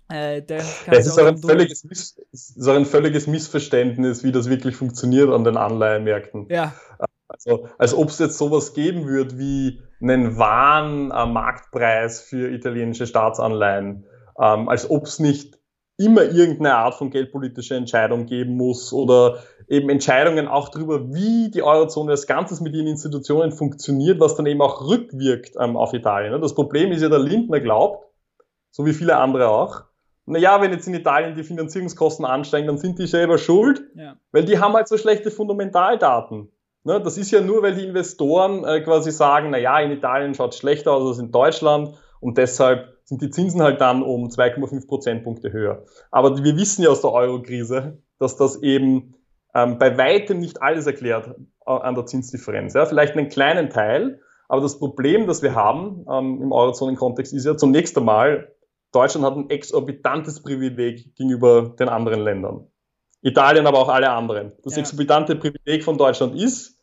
äh, 0.08 0.40
der 0.40 0.64
es 0.86 1.06
ist 1.06 1.18
auch, 1.18 1.26
ein 1.26 1.36
völliges, 1.36 1.84
Miss, 1.84 2.16
ist 2.32 2.66
auch 2.66 2.74
ein 2.74 2.86
völliges 2.86 3.26
Missverständnis, 3.26 4.24
wie 4.24 4.32
das 4.32 4.48
wirklich 4.48 4.76
funktioniert 4.76 5.28
an 5.28 5.44
den 5.44 5.58
Anleihenmärkten. 5.58 6.46
Ja. 6.48 6.74
Also, 7.46 7.68
als 7.78 7.94
ob 7.94 8.08
es 8.08 8.18
jetzt 8.18 8.38
sowas 8.38 8.74
geben 8.74 9.06
würde 9.06 9.38
wie 9.38 9.80
einen 10.02 10.38
wahren 10.38 11.10
äh, 11.10 11.26
Marktpreis 11.26 12.20
für 12.20 12.50
italienische 12.50 13.06
Staatsanleihen, 13.06 14.04
ähm, 14.38 14.68
als 14.68 14.90
ob 14.90 15.04
es 15.04 15.18
nicht 15.18 15.58
immer 15.98 16.24
irgendeine 16.24 16.74
Art 16.74 16.94
von 16.94 17.10
geldpolitischer 17.10 17.76
Entscheidung 17.76 18.26
geben 18.26 18.56
muss 18.56 18.92
oder 18.92 19.38
eben 19.68 19.88
Entscheidungen 19.88 20.46
auch 20.46 20.68
darüber, 20.68 21.12
wie 21.14 21.50
die 21.50 21.62
Eurozone 21.62 22.10
als 22.10 22.26
Ganzes 22.26 22.60
mit 22.60 22.74
ihren 22.74 22.86
Institutionen 22.86 23.50
funktioniert, 23.50 24.20
was 24.20 24.34
dann 24.34 24.44
eben 24.44 24.60
auch 24.60 24.86
rückwirkt 24.86 25.54
ähm, 25.58 25.76
auf 25.76 25.94
Italien. 25.94 26.38
Das 26.40 26.54
Problem 26.54 26.92
ist 26.92 27.00
ja, 27.00 27.08
der 27.08 27.18
Lindner 27.18 27.60
glaubt, 27.60 28.06
so 28.70 28.84
wie 28.84 28.92
viele 28.92 29.16
andere 29.16 29.48
auch, 29.48 29.84
naja, 30.26 30.60
wenn 30.60 30.72
jetzt 30.72 30.88
in 30.88 30.94
Italien 30.94 31.36
die 31.36 31.44
Finanzierungskosten 31.44 32.24
ansteigen, 32.24 32.66
dann 32.66 32.78
sind 32.78 32.98
die 32.98 33.06
selber 33.06 33.38
schuld, 33.38 33.82
ja. 33.94 34.16
weil 34.32 34.44
die 34.44 34.58
haben 34.58 34.74
halt 34.74 34.88
so 34.88 34.98
schlechte 34.98 35.30
Fundamentaldaten. 35.30 36.50
Ne, 36.86 37.00
das 37.00 37.18
ist 37.18 37.32
ja 37.32 37.40
nur, 37.40 37.64
weil 37.64 37.74
die 37.74 37.84
Investoren 37.84 38.62
äh, 38.62 38.80
quasi 38.80 39.10
sagen, 39.10 39.50
na 39.50 39.58
ja, 39.58 39.80
in 39.80 39.90
Italien 39.90 40.36
schaut 40.36 40.52
es 40.52 40.60
schlechter 40.60 40.92
aus 40.92 41.08
als 41.08 41.18
in 41.18 41.32
Deutschland 41.32 41.98
Und 42.20 42.38
deshalb 42.38 42.96
sind 43.02 43.20
die 43.22 43.30
Zinsen 43.30 43.60
halt 43.60 43.80
dann 43.80 44.04
um 44.04 44.28
2,5 44.28 44.86
Prozentpunkte 44.86 45.52
höher. 45.52 45.84
Aber 46.12 46.44
wir 46.44 46.56
wissen 46.56 46.84
ja 46.84 46.90
aus 46.90 47.00
der 47.00 47.10
Euro-Krise, 47.10 47.98
dass 48.20 48.36
das 48.36 48.62
eben 48.62 49.16
ähm, 49.52 49.78
bei 49.78 49.98
weitem 49.98 50.38
nicht 50.38 50.62
alles 50.62 50.86
erklärt 50.86 51.26
äh, 51.66 51.70
an 51.72 51.96
der 51.96 52.06
Zinsdifferenz. 52.06 52.74
Ja? 52.74 52.86
Vielleicht 52.86 53.16
einen 53.16 53.30
kleinen 53.30 53.68
Teil, 53.68 54.20
aber 54.46 54.60
das 54.60 54.78
Problem, 54.78 55.26
das 55.26 55.42
wir 55.42 55.56
haben 55.56 56.06
ähm, 56.08 56.40
im 56.40 56.52
Eurozonen-Kontext, 56.52 57.32
ist 57.32 57.46
ja 57.46 57.56
zunächst 57.56 57.98
einmal, 57.98 58.54
Deutschland 58.92 59.26
hat 59.26 59.34
ein 59.34 59.50
exorbitantes 59.50 60.40
Privileg 60.40 61.16
gegenüber 61.16 61.74
den 61.76 61.88
anderen 61.88 62.20
Ländern. 62.20 62.68
Italien, 63.22 63.66
aber 63.66 63.80
auch 63.80 63.88
alle 63.88 64.10
anderen. 64.10 64.52
Das 64.62 64.76
ja. 64.76 64.82
exorbitante 64.82 65.34
Privileg 65.34 65.82
von 65.82 65.98
Deutschland 65.98 66.36
ist, 66.36 66.75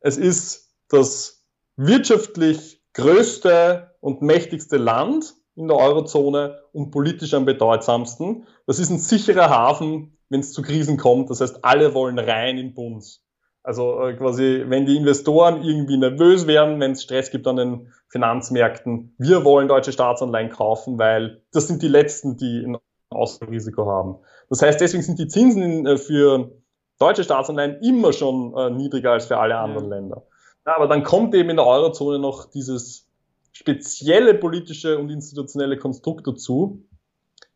es 0.00 0.16
ist 0.16 0.74
das 0.88 1.44
wirtschaftlich 1.76 2.82
größte 2.94 3.92
und 4.00 4.22
mächtigste 4.22 4.76
Land 4.76 5.34
in 5.54 5.68
der 5.68 5.76
Eurozone 5.76 6.60
und 6.72 6.90
politisch 6.90 7.34
am 7.34 7.44
bedeutsamsten. 7.44 8.46
Das 8.66 8.78
ist 8.78 8.90
ein 8.90 8.98
sicherer 8.98 9.50
Hafen, 9.50 10.16
wenn 10.28 10.40
es 10.40 10.52
zu 10.52 10.62
Krisen 10.62 10.96
kommt. 10.96 11.30
Das 11.30 11.40
heißt, 11.40 11.64
alle 11.64 11.94
wollen 11.94 12.18
rein 12.18 12.58
in 12.58 12.74
Bund. 12.74 13.20
Also 13.62 14.00
äh, 14.02 14.14
quasi, 14.14 14.64
wenn 14.68 14.86
die 14.86 14.96
Investoren 14.96 15.62
irgendwie 15.62 15.96
nervös 15.96 16.46
werden, 16.46 16.80
wenn 16.80 16.92
es 16.92 17.02
Stress 17.02 17.30
gibt 17.30 17.46
an 17.46 17.56
den 17.56 17.92
Finanzmärkten, 18.08 19.14
wir 19.18 19.44
wollen 19.44 19.68
deutsche 19.68 19.92
Staatsanleihen 19.92 20.50
kaufen, 20.50 20.98
weil 20.98 21.42
das 21.52 21.66
sind 21.66 21.82
die 21.82 21.88
letzten, 21.88 22.36
die 22.36 22.64
ein 22.64 22.78
Ausfallrisiko 23.10 23.86
haben. 23.86 24.16
Das 24.48 24.62
heißt, 24.62 24.80
deswegen 24.80 25.02
sind 25.02 25.18
die 25.18 25.28
Zinsen 25.28 25.86
äh, 25.86 25.98
für 25.98 26.52
deutsche 26.98 27.24
Staatsanleihen 27.24 27.80
immer 27.82 28.12
schon 28.12 28.56
äh, 28.56 28.70
niedriger 28.70 29.12
als 29.12 29.26
für 29.26 29.38
alle 29.38 29.56
anderen 29.56 29.90
ja. 29.90 29.96
Länder. 29.96 30.26
Ja, 30.66 30.76
aber 30.76 30.88
dann 30.88 31.02
kommt 31.02 31.34
eben 31.34 31.50
in 31.50 31.56
der 31.56 31.66
Eurozone 31.66 32.18
noch 32.18 32.50
dieses 32.50 33.08
spezielle 33.52 34.34
politische 34.34 34.98
und 34.98 35.10
institutionelle 35.10 35.76
Konstrukt 35.76 36.26
dazu, 36.26 36.84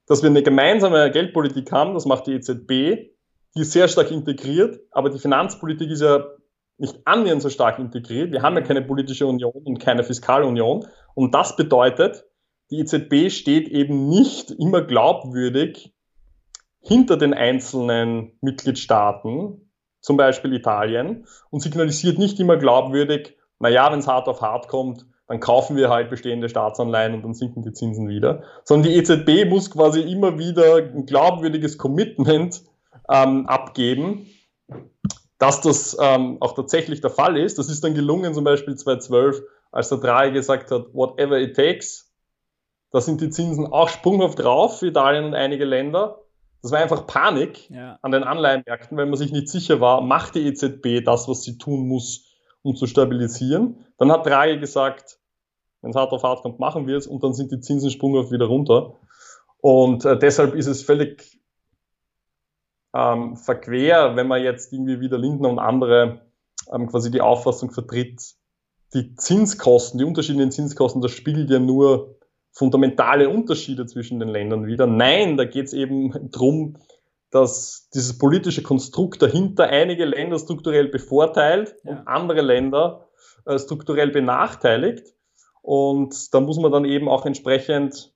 dass 0.07 0.23
wir 0.23 0.31
eine 0.31 0.43
gemeinsame 0.43 1.11
Geldpolitik 1.11 1.71
haben, 1.73 1.95
das 1.95 2.07
macht 2.07 2.27
die 2.27 2.33
EZB, 2.33 3.13
die 3.55 3.61
ist 3.61 3.73
sehr 3.73 3.89
stark 3.89 4.11
integriert, 4.11 4.81
aber 4.91 5.11
die 5.11 5.19
Finanzpolitik 5.19 5.91
ist 5.91 6.03
ja 6.03 6.25
nicht 6.79 6.99
annähernd 7.05 7.43
so 7.43 7.51
stark 7.51 7.79
integriert. 7.79 8.33
Wir 8.33 8.43
haben 8.43 8.57
ja 8.57 8.63
keine 8.63 8.83
politische 8.83 9.27
Union 9.27 9.53
und 9.53 9.79
keine 9.79 10.03
Fiskalunion. 10.03 10.87
Und 11.15 11.35
das 11.35 11.55
bedeutet, 11.55 12.25
die 12.71 12.81
EZB 12.81 13.31
steht 13.31 13.69
eben 13.69 14.09
nicht 14.09 14.51
immer 14.51 14.83
glaubwürdig 14.83 15.92
hinter 16.83 17.17
den 17.17 17.33
einzelnen 17.33 18.33
Mitgliedstaaten, 18.41 19.71
zum 20.01 20.17
Beispiel 20.17 20.53
Italien, 20.53 21.27
und 21.51 21.61
signalisiert 21.61 22.19
nicht 22.19 22.39
immer 22.41 22.57
glaubwürdig, 22.57 23.37
naja, 23.61 23.91
wenn 23.93 24.01
es 24.01 24.09
hart 24.09 24.29
auf 24.29 24.43
hart 24.43 24.69
kommt, 24.69 25.07
dann 25.29 25.39
kaufen 25.41 25.77
wir 25.77 25.89
halt 25.89 26.11
bestehende 26.11 26.49
Staatsanleihen 26.49 27.15
und 27.15 27.23
dann 27.23 27.35
sinken 27.35 27.63
die 27.63 27.73
Zinsen 27.73 28.09
wieder. 28.09 28.43
Sondern 28.65 28.91
die 28.91 28.97
EZB 28.99 29.49
muss 29.49 29.71
quasi 29.71 30.01
immer 30.01 30.39
wieder 30.39 30.77
ein 30.77 31.07
glaubwürdiges 31.07 31.79
Commitment 31.79 32.63
ähm, 33.09 33.47
abgeben, 33.47 34.27
dass 35.39 35.61
das 35.61 35.97
ähm, 36.01 36.39
auch 36.41 36.55
tatsächlich 36.55 37.01
der 37.01 37.11
Fall 37.11 37.39
ist. 37.39 37.59
Das 37.59 37.69
ist 37.69 37.83
dann 37.85 37.95
gelungen, 37.95 38.35
zum 38.35 38.45
Beispiel 38.45 38.75
2012, 38.75 39.43
als 39.71 39.89
der 39.89 39.99
Draghi 39.99 40.33
gesagt 40.33 40.71
hat, 40.71 40.93
whatever 40.93 41.39
it 41.39 41.57
takes. 41.57 42.13
Da 42.91 43.01
sind 43.01 43.21
die 43.21 43.31
Zinsen 43.31 43.67
auch 43.67 43.89
sprunghaft 43.89 44.39
drauf 44.39 44.83
Italien 44.83 45.25
und 45.25 45.35
einige 45.35 45.65
Länder. 45.65 46.22
Das 46.63 46.71
war 46.71 46.79
einfach 46.79 47.07
Panik 47.09 47.69
ja. 47.71 47.99
an 48.03 48.13
den 48.13 48.23
Anleihenmärkten, 48.23 48.97
weil 48.97 49.07
man 49.07 49.17
sich 49.17 49.33
nicht 49.33 49.49
sicher 49.49 49.81
war, 49.81 50.01
macht 50.01 50.37
die 50.37 50.47
EZB 50.47 51.05
das, 51.05 51.29
was 51.29 51.43
sie 51.43 51.59
tun 51.59 51.89
muss, 51.89 52.25
um 52.63 52.77
zu 52.77 52.87
stabilisieren. 52.87 53.85
Dann 53.99 54.13
hat 54.13 54.25
Draghi 54.25 54.59
gesagt, 54.59 55.19
wenn 55.81 55.91
es 55.91 55.97
hart 55.97 56.13
auf 56.13 56.23
hart 56.23 56.43
kommt, 56.43 56.61
machen 56.61 56.87
wir 56.87 56.97
es 56.97 57.09
und 57.09 57.25
dann 57.25 57.35
sind 57.35 57.51
die 57.51 57.61
Zinsen 57.61 57.91
sprunghaft 57.91 58.31
wieder 58.31 58.47
runter. 58.47 58.95
Und 59.59 60.05
äh, 60.05 60.17
deshalb 60.17 60.55
ist 60.55 60.69
es 60.69 60.83
völlig 60.83 61.41
ähm, 62.95 63.37
verquer, 63.37 64.15
wenn 64.15 64.29
man 64.29 64.43
jetzt 64.43 64.73
irgendwie 64.73 65.01
wieder 65.01 65.19
Lindner 65.19 65.49
und 65.49 65.59
andere 65.59 66.21
ähm, 66.73 66.87
quasi 66.89 67.11
die 67.11 67.21
Auffassung 67.21 67.73
vertritt, 67.73 68.35
die 68.95 69.17
Zinskosten, 69.17 69.99
die 69.99 70.37
den 70.37 70.53
Zinskosten, 70.53 71.01
das 71.03 71.13
spiegelt 71.13 71.51
ja 71.51 71.59
nur 71.59 72.19
fundamentale 72.53 73.29
Unterschiede 73.29 73.87
zwischen 73.87 74.21
den 74.21 74.29
Ländern 74.29 74.67
wieder. 74.67 74.87
Nein, 74.87 75.37
da 75.37 75.45
geht 75.45 75.67
es 75.67 75.73
eben 75.73 76.31
drum, 76.31 76.77
dass 77.31 77.89
dieses 77.95 78.19
politische 78.19 78.63
Konstrukt 78.63 79.23
dahinter 79.23 79.65
einige 79.69 80.05
Länder 80.05 80.39
strukturell 80.39 80.89
bevorteilt 80.89 81.75
ja. 81.83 81.93
und 81.93 82.07
andere 82.07 82.43
Länder 82.43 83.09
äh, 83.47 83.59
strukturell 83.59 84.11
benachteiligt. 84.11 85.07
Und 85.63 86.35
da 86.35 86.41
muss 86.41 86.59
man 86.59 86.71
dann 86.71 86.85
eben 86.85 87.09
auch 87.09 87.25
entsprechend 87.25 88.13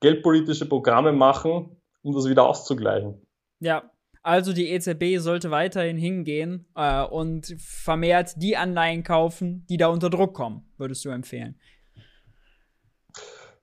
geldpolitische 0.00 0.66
Programme 0.66 1.12
machen, 1.12 1.82
um 2.02 2.14
das 2.14 2.28
wieder 2.28 2.46
auszugleichen. 2.46 3.26
Ja, 3.60 3.90
also 4.22 4.52
die 4.52 4.70
EZB 4.70 5.18
sollte 5.18 5.50
weiterhin 5.50 5.96
hingehen 5.96 6.66
äh, 6.74 7.04
und 7.04 7.54
vermehrt 7.58 8.32
die 8.36 8.56
Anleihen 8.56 9.02
kaufen, 9.02 9.66
die 9.68 9.76
da 9.76 9.88
unter 9.88 10.10
Druck 10.10 10.34
kommen, 10.34 10.64
würdest 10.78 11.04
du 11.04 11.10
empfehlen? 11.10 11.60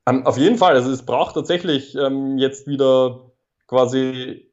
Um, 0.09 0.25
auf 0.25 0.37
jeden 0.37 0.57
Fall. 0.57 0.73
Also 0.73 0.91
es 0.91 1.05
braucht 1.05 1.35
tatsächlich 1.35 1.95
ähm, 1.95 2.37
jetzt 2.37 2.67
wieder 2.67 3.31
quasi 3.67 4.51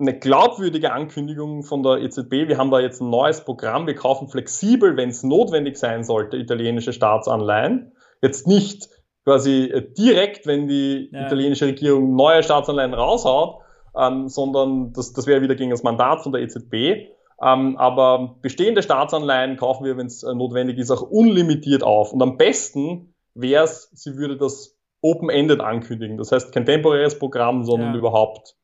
eine 0.00 0.18
glaubwürdige 0.18 0.92
Ankündigung 0.92 1.62
von 1.62 1.82
der 1.82 1.98
EZB. 1.98 2.48
Wir 2.48 2.58
haben 2.58 2.70
da 2.70 2.80
jetzt 2.80 3.00
ein 3.00 3.10
neues 3.10 3.44
Programm. 3.44 3.86
Wir 3.86 3.94
kaufen 3.94 4.28
flexibel, 4.28 4.96
wenn 4.96 5.10
es 5.10 5.22
notwendig 5.22 5.76
sein 5.76 6.04
sollte, 6.04 6.38
italienische 6.38 6.92
Staatsanleihen. 6.92 7.92
Jetzt 8.22 8.46
nicht 8.46 8.88
quasi 9.24 9.64
äh, 9.64 9.92
direkt, 9.92 10.46
wenn 10.46 10.66
die 10.66 11.10
ja. 11.12 11.26
italienische 11.26 11.66
Regierung 11.66 12.16
neue 12.16 12.42
Staatsanleihen 12.42 12.94
raushaut, 12.94 13.60
ähm, 13.96 14.28
sondern 14.28 14.92
das, 14.92 15.12
das 15.12 15.26
wäre 15.26 15.42
wieder 15.42 15.54
gegen 15.54 15.70
das 15.70 15.82
Mandat 15.82 16.22
von 16.22 16.32
der 16.32 16.40
EZB. 16.42 17.08
Ähm, 17.42 17.76
aber 17.76 18.36
bestehende 18.42 18.82
Staatsanleihen 18.82 19.56
kaufen 19.56 19.84
wir, 19.84 19.96
wenn 19.96 20.06
es 20.06 20.22
äh, 20.22 20.34
notwendig 20.34 20.78
ist, 20.78 20.90
auch 20.90 21.02
unlimitiert 21.02 21.82
auf. 21.82 22.12
Und 22.12 22.22
am 22.22 22.36
besten 22.38 23.14
wäre 23.34 23.64
es, 23.64 23.90
sie 23.92 24.16
würde 24.16 24.36
das 24.36 24.79
open-ended 25.02 25.60
ankündigen. 25.60 26.18
Das 26.18 26.32
heißt, 26.32 26.52
kein 26.52 26.66
temporäres 26.66 27.18
Programm, 27.18 27.64
sondern 27.64 27.92
ja. 27.92 27.98
überhaupt 27.98 28.56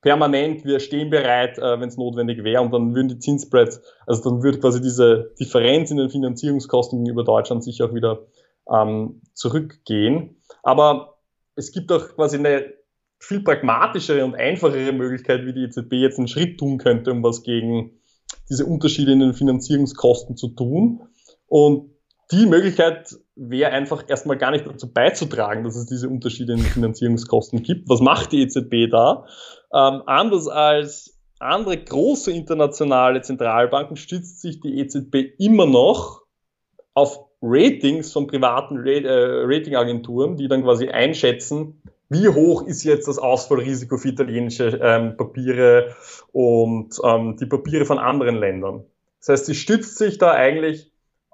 permanent, 0.00 0.64
wir 0.64 0.80
stehen 0.80 1.10
bereit, 1.10 1.58
äh, 1.58 1.80
wenn 1.80 1.88
es 1.88 1.96
notwendig 1.96 2.44
wäre. 2.44 2.62
Und 2.62 2.72
dann 2.72 2.94
würden 2.94 3.08
die 3.08 3.18
Zinsspreads, 3.18 3.82
also 4.06 4.30
dann 4.30 4.42
würde 4.42 4.60
quasi 4.60 4.80
diese 4.80 5.32
Differenz 5.38 5.90
in 5.90 5.96
den 5.96 6.10
Finanzierungskosten 6.10 6.98
gegenüber 6.98 7.24
Deutschland 7.24 7.64
sich 7.64 7.82
auch 7.82 7.94
wieder 7.94 8.26
ähm, 8.72 9.22
zurückgehen. 9.34 10.36
Aber 10.62 11.18
es 11.56 11.72
gibt 11.72 11.90
auch 11.90 12.08
quasi 12.14 12.38
eine 12.38 12.74
viel 13.18 13.40
pragmatischere 13.40 14.24
und 14.24 14.36
einfachere 14.36 14.92
Möglichkeit, 14.92 15.44
wie 15.44 15.52
die 15.52 15.64
EZB 15.64 15.94
jetzt 15.94 16.18
einen 16.18 16.28
Schritt 16.28 16.58
tun 16.58 16.78
könnte, 16.78 17.10
um 17.10 17.22
was 17.24 17.42
gegen 17.42 17.98
diese 18.48 18.64
Unterschiede 18.64 19.12
in 19.12 19.20
den 19.20 19.34
Finanzierungskosten 19.34 20.36
zu 20.36 20.48
tun. 20.48 21.02
Und 21.46 21.90
die 22.30 22.46
Möglichkeit 22.46 23.16
wäre 23.36 23.72
einfach 23.72 24.04
erstmal 24.08 24.36
gar 24.36 24.50
nicht 24.50 24.66
dazu 24.66 24.92
beizutragen, 24.92 25.64
dass 25.64 25.76
es 25.76 25.86
diese 25.86 26.08
Unterschiede 26.08 26.52
in 26.52 26.60
Finanzierungskosten 26.60 27.62
gibt. 27.62 27.88
Was 27.88 28.00
macht 28.00 28.32
die 28.32 28.42
EZB 28.42 28.90
da? 28.90 29.26
Ähm, 29.72 30.02
anders 30.06 30.48
als 30.48 31.18
andere 31.38 31.78
große 31.78 32.32
internationale 32.32 33.22
Zentralbanken 33.22 33.96
stützt 33.96 34.42
sich 34.42 34.60
die 34.60 34.78
EZB 34.78 35.38
immer 35.38 35.66
noch 35.66 36.22
auf 36.94 37.20
Ratings 37.40 38.12
von 38.12 38.26
privaten 38.26 38.84
äh, 38.84 39.06
Ratingagenturen, 39.06 40.36
die 40.36 40.48
dann 40.48 40.64
quasi 40.64 40.88
einschätzen, 40.88 41.80
wie 42.08 42.28
hoch 42.28 42.66
ist 42.66 42.84
jetzt 42.84 43.06
das 43.06 43.18
Ausfallrisiko 43.18 43.96
für 43.98 44.08
italienische 44.08 44.80
ähm, 44.82 45.16
Papiere 45.16 45.94
und 46.32 46.98
ähm, 47.04 47.36
die 47.36 47.46
Papiere 47.46 47.84
von 47.84 47.98
anderen 47.98 48.36
Ländern. 48.36 48.84
Das 49.20 49.28
heißt, 49.28 49.46
sie 49.46 49.54
stützt 49.54 49.98
sich 49.98 50.18
da 50.18 50.32
eigentlich 50.32 50.87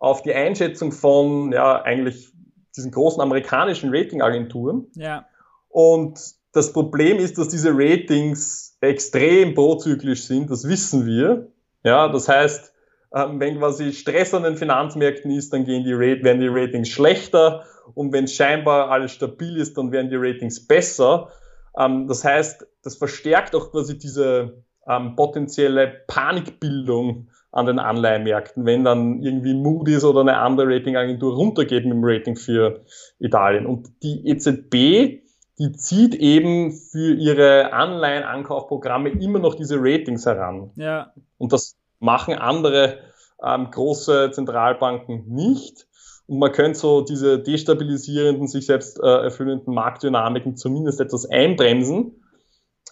auf 0.05 0.23
die 0.23 0.35
Einschätzung 0.35 0.93
von 0.93 1.53
ja 1.53 1.83
eigentlich 1.83 2.33
diesen 2.77 2.91
großen 2.91 3.21
amerikanischen 3.21 3.91
Ratingagenturen. 3.95 4.87
Ja. 4.95 5.27
Und 5.69 6.21
das 6.53 6.73
Problem 6.73 7.19
ist, 7.19 7.39
dass 7.39 7.49
diese 7.49 7.71
Ratings 7.73 8.77
extrem 8.81 9.55
prozyklisch 9.55 10.25
sind, 10.25 10.51
das 10.51 10.69
wissen 10.69 11.07
wir. 11.07 11.49
Ja, 11.83 12.09
das 12.09 12.29
heißt, 12.29 12.73
ähm, 13.15 13.41
wenn 13.41 13.59
quasi 13.59 13.93
Stress 13.93 14.35
an 14.35 14.43
den 14.43 14.57
Finanzmärkten 14.57 15.31
ist, 15.31 15.53
dann 15.53 15.65
gehen 15.65 15.85
die 15.85 15.93
Rate, 15.93 16.23
werden 16.23 16.41
die 16.41 16.49
Ratings 16.49 16.89
schlechter 16.89 17.65
und 17.95 18.13
wenn 18.13 18.29
scheinbar 18.29 18.91
alles 18.91 19.13
stabil 19.13 19.57
ist, 19.57 19.77
dann 19.77 19.93
werden 19.93 20.11
die 20.11 20.17
Ratings 20.17 20.67
besser. 20.67 21.31
Ähm, 21.79 22.09
das 22.09 22.25
heißt, 22.25 22.67
das 22.83 22.97
verstärkt 22.97 23.55
auch 23.55 23.71
quasi 23.71 23.99
diese 23.99 24.63
ähm, 24.87 25.17
potenzielle 25.17 26.03
Panikbildung 26.07 27.29
an 27.55 27.67
den 27.67 27.79
Anleihenmärkten, 27.79 28.67
wenn 28.67 28.83
dann 28.83 29.23
irgendwie 29.23 29.55
Moody's 29.55 30.05
oder 30.05 30.21
eine 30.21 30.39
andere 30.39 30.75
Ratingagentur 30.75 31.35
runtergeht 31.35 31.85
mit 31.85 31.93
dem 31.93 32.03
Rating 32.03 32.35
für 32.35 32.85
Italien. 33.21 33.65
Und 33.67 34.03
die 34.03 34.27
EZB, 34.29 35.23
die 35.61 35.73
zieht 35.73 36.17
eben 36.17 36.73
für 36.73 37.15
ihre 37.15 37.73
Anleihenankaufprogramme 37.73 39.11
immer 39.11 39.39
noch 39.39 39.55
diese 39.55 39.77
Ratings 39.79 40.27
heran. 40.27 40.73
Ja. 40.75 41.13
Und 41.39 41.53
das 41.53 41.77
machen 42.01 42.35
andere 42.35 42.99
ähm, 43.41 43.71
große 43.71 44.33
Zentralbanken 44.33 45.29
nicht. 45.29 45.87
und 46.27 46.41
man 46.41 46.51
könnte 46.51 46.77
so 46.77 47.03
diese 47.03 47.39
destabilisierenden, 47.39 48.49
sich 48.49 48.67
selbst 48.67 48.99
äh, 49.01 49.07
erfüllenden 49.07 49.75
Marktdynamiken 49.75 50.57
zumindest 50.57 51.01
etwas 51.01 51.25
einbremsen, 51.31 52.21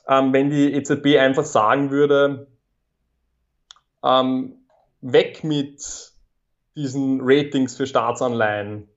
ähm, 0.07 0.33
wenn 0.33 0.51
die 0.51 0.73
EZB 0.73 1.19
einfach 1.19 1.45
sagen 1.45 1.91
würde, 1.91 2.47
ähm, 4.05 4.67
weg 5.01 5.45
mit 5.45 6.13
diesen 6.77 7.21
Ratings 7.23 7.77
für 7.77 7.87
Staatsanleihen 7.87 8.89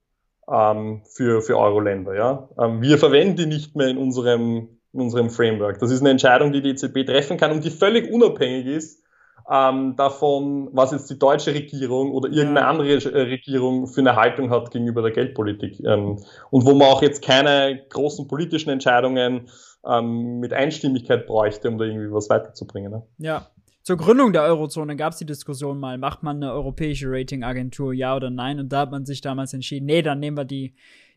ähm, 0.51 1.01
für, 1.05 1.41
für 1.41 1.57
Euro-Länder. 1.57 2.15
Ja? 2.15 2.49
Ähm, 2.59 2.81
wir 2.81 2.97
verwenden 2.97 3.35
die 3.35 3.45
nicht 3.45 3.75
mehr 3.75 3.87
in 3.87 3.97
unserem, 3.97 4.79
in 4.93 5.01
unserem 5.01 5.29
Framework. 5.29 5.79
Das 5.79 5.91
ist 5.91 6.01
eine 6.01 6.11
Entscheidung, 6.11 6.51
die 6.51 6.61
die 6.61 6.69
EZB 6.69 7.05
treffen 7.05 7.37
kann 7.37 7.51
und 7.51 7.63
die 7.63 7.71
völlig 7.71 8.11
unabhängig 8.11 8.67
ist 8.67 9.05
ähm, 9.51 9.95
davon, 9.95 10.69
was 10.71 10.91
jetzt 10.91 11.09
die 11.09 11.19
deutsche 11.19 11.53
Regierung 11.53 12.11
oder 12.11 12.29
irgendeine 12.29 12.67
andere 12.67 12.93
äh, 12.93 13.21
Regierung 13.21 13.87
für 13.87 14.01
eine 14.01 14.15
Haltung 14.15 14.49
hat 14.49 14.71
gegenüber 14.71 15.01
der 15.01 15.11
Geldpolitik. 15.11 15.79
Ähm, 15.81 16.19
und 16.49 16.65
wo 16.65 16.73
man 16.73 16.87
auch 16.87 17.01
jetzt 17.01 17.23
keine 17.23 17.83
großen 17.89 18.27
politischen 18.27 18.71
Entscheidungen 18.71 19.49
ähm, 19.85 20.39
mit 20.39 20.53
Einstimmigkeit 20.53 21.27
bräuchte, 21.27 21.69
um 21.69 21.77
da 21.77 21.85
irgendwie 21.85 22.11
was 22.11 22.29
weiterzubringen. 22.29 22.91
Ne? 22.91 23.03
Ja. 23.19 23.47
Zur 23.85 23.97
Gründung 23.97 24.33
der 24.33 24.41
Eurozone 24.41 24.95
gab 24.95 25.13
es 25.13 25.19
die 25.19 25.27
Diskussion 25.27 25.79
mal, 25.79 25.99
macht 25.99 26.23
man 26.23 26.37
eine 26.37 26.51
europäische 26.51 27.05
Ratingagentur, 27.07 27.93
ja 27.93 28.15
oder 28.15 28.31
nein? 28.31 28.59
Und 28.59 28.69
da 28.69 28.79
hat 28.79 28.89
man 28.89 29.05
sich 29.05 29.21
damals 29.21 29.53
entschieden, 29.53 29.85
nee, 29.85 30.01
dann 30.01 30.19
nehmen 30.19 30.35
wir 30.35 30.43
die, 30.43 30.73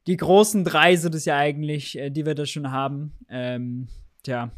die 0.07 0.19
großen 0.19 0.65
drei 0.65 0.95
sind 0.97 1.15
es 1.15 1.25
ja 1.25 1.39
eigentlich, 1.39 1.99
äh, 1.99 2.11
die 2.11 2.27
wir 2.27 2.35
da 2.35 2.45
schon 2.45 2.71
haben. 2.71 3.15
Ähm, 3.31 3.89
tja. 4.23 4.53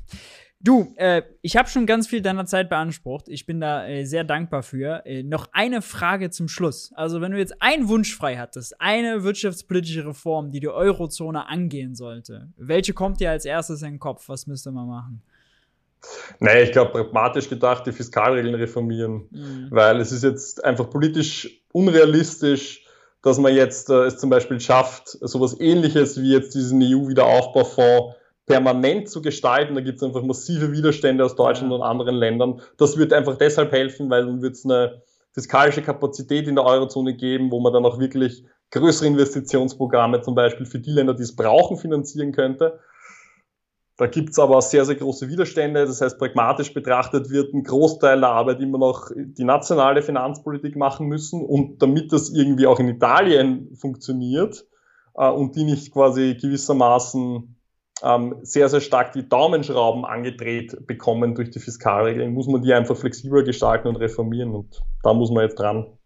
Du, 0.59 0.93
äh, 0.97 1.23
ich 1.41 1.57
habe 1.57 1.69
schon 1.69 1.87
ganz 1.87 2.09
viel 2.09 2.21
deiner 2.21 2.47
Zeit 2.47 2.69
beansprucht. 2.69 3.29
Ich 3.29 3.47
bin 3.47 3.61
da 3.61 3.87
äh, 3.87 4.05
sehr 4.05 4.25
dankbar 4.25 4.65
für. 4.65 5.07
Äh, 5.07 5.23
noch 5.23 5.47
eine 5.53 5.81
Frage 5.81 6.31
zum 6.31 6.49
Schluss. 6.49 6.93
Also, 6.97 7.21
wenn 7.21 7.31
du 7.31 7.39
jetzt 7.39 7.63
einen 7.63 7.87
Wunsch 7.87 8.17
frei 8.17 8.39
hattest, 8.39 8.81
eine 8.81 9.23
wirtschaftspolitische 9.23 10.05
Reform, 10.05 10.51
die 10.51 10.59
die 10.59 10.69
Eurozone 10.69 11.47
angehen 11.47 11.95
sollte, 11.95 12.49
welche 12.57 12.93
kommt 12.93 13.21
dir 13.21 13.31
als 13.31 13.45
erstes 13.45 13.83
in 13.83 13.93
den 13.93 13.99
Kopf? 14.01 14.29
Was 14.29 14.49
müsste 14.49 14.73
man 14.73 14.89
machen? 14.89 15.23
Nee, 16.39 16.63
ich 16.63 16.73
glaube, 16.73 16.93
pragmatisch 16.93 17.49
gedacht, 17.49 17.87
die 17.87 17.93
Fiskalregeln 17.93 18.55
reformieren, 18.55 19.29
mhm. 19.31 19.69
weil 19.71 20.01
es 20.01 20.13
ist 20.13 20.25
jetzt 20.25 20.65
einfach 20.65 20.89
politisch 20.89 21.63
unrealistisch, 21.73 22.87
dass 23.23 23.39
man 23.39 23.55
jetzt 23.55 23.91
äh, 23.91 24.05
es 24.05 24.17
zum 24.17 24.31
Beispiel 24.31 24.61
schafft, 24.61 25.09
sowas 25.21 25.59
ähnliches 25.61 26.21
wie 26.21 26.33
jetzt 26.33 26.55
diesen 26.55 26.83
EU-Wiederaufbaufonds 26.83 28.17
permanent 28.47 29.09
zu 29.09 29.23
gestalten. 29.23 29.75
Da 29.75 29.81
gibt 29.81 29.99
es 29.99 30.03
einfach 30.03 30.23
massive 30.23 30.73
Widerstände 30.73 31.25
aus 31.25 31.37
Deutschland 31.37 31.73
und 31.73 31.83
anderen 31.83 32.17
Ländern. 32.17 32.61
Das 32.79 32.97
wird 32.97 33.13
einfach 33.13 33.37
deshalb 33.37 33.73
helfen, 33.73 34.11
weil 34.11 34.27
dann 34.27 34.43
wird 34.43 34.55
es 34.55 34.65
eine 34.65 35.03
fiskalische 35.33 35.83
Kapazität 35.83 36.49
in 36.49 36.57
der 36.57 36.65
Eurozone 36.65 37.15
geben, 37.15 37.51
wo 37.51 37.61
man 37.61 37.73
dann 37.73 37.85
auch 37.85 38.01
wirklich 38.01 38.45
größere 38.73 39.07
Investitionsprogramme 39.09 40.23
zum 40.23 40.35
Beispiel 40.35 40.67
für 40.67 40.79
die 40.79 40.91
Länder, 40.91 41.15
die 41.15 41.23
es 41.23 41.37
brauchen, 41.37 41.77
finanzieren 41.77 42.33
könnte. 42.33 42.81
Da 44.01 44.07
gibt 44.07 44.31
es 44.31 44.39
aber 44.39 44.63
sehr, 44.63 44.87
sehr 44.87 44.95
große 44.95 45.29
Widerstände. 45.29 45.85
Das 45.85 46.01
heißt, 46.01 46.19
pragmatisch 46.19 46.73
betrachtet 46.73 47.29
wird 47.29 47.53
ein 47.53 47.65
Großteil 47.65 48.19
der 48.19 48.31
Arbeit 48.31 48.59
immer 48.61 48.79
noch 48.79 49.11
die 49.15 49.45
nationale 49.45 50.01
Finanzpolitik 50.01 50.75
machen 50.75 51.07
müssen. 51.07 51.45
Und 51.45 51.83
damit 51.83 52.11
das 52.11 52.31
irgendwie 52.31 52.67
auch 52.67 52.81
in 52.81 52.89
Italien 52.89 53.77
funktioniert 53.77 54.65
äh, 55.19 55.29
und 55.29 55.55
die 55.55 55.65
nicht 55.65 55.93
quasi 55.93 56.35
gewissermaßen 56.41 57.57
ähm, 58.03 58.37
sehr, 58.41 58.71
sehr 58.71 58.81
stark 58.81 59.13
die 59.13 59.29
Daumenschrauben 59.29 60.07
angedreht 60.07 60.87
bekommen 60.87 61.35
durch 61.35 61.51
die 61.51 61.61
Fiskalregeln, 61.61 62.33
muss 62.33 62.49
man 62.49 62.63
die 62.63 62.73
einfach 62.73 62.97
flexibler 62.97 63.43
gestalten 63.43 63.89
und 63.89 63.97
reformieren. 63.97 64.55
Und 64.55 64.83
da 65.03 65.13
muss 65.13 65.31
man 65.31 65.43
jetzt 65.43 65.59
dran. 65.59 65.99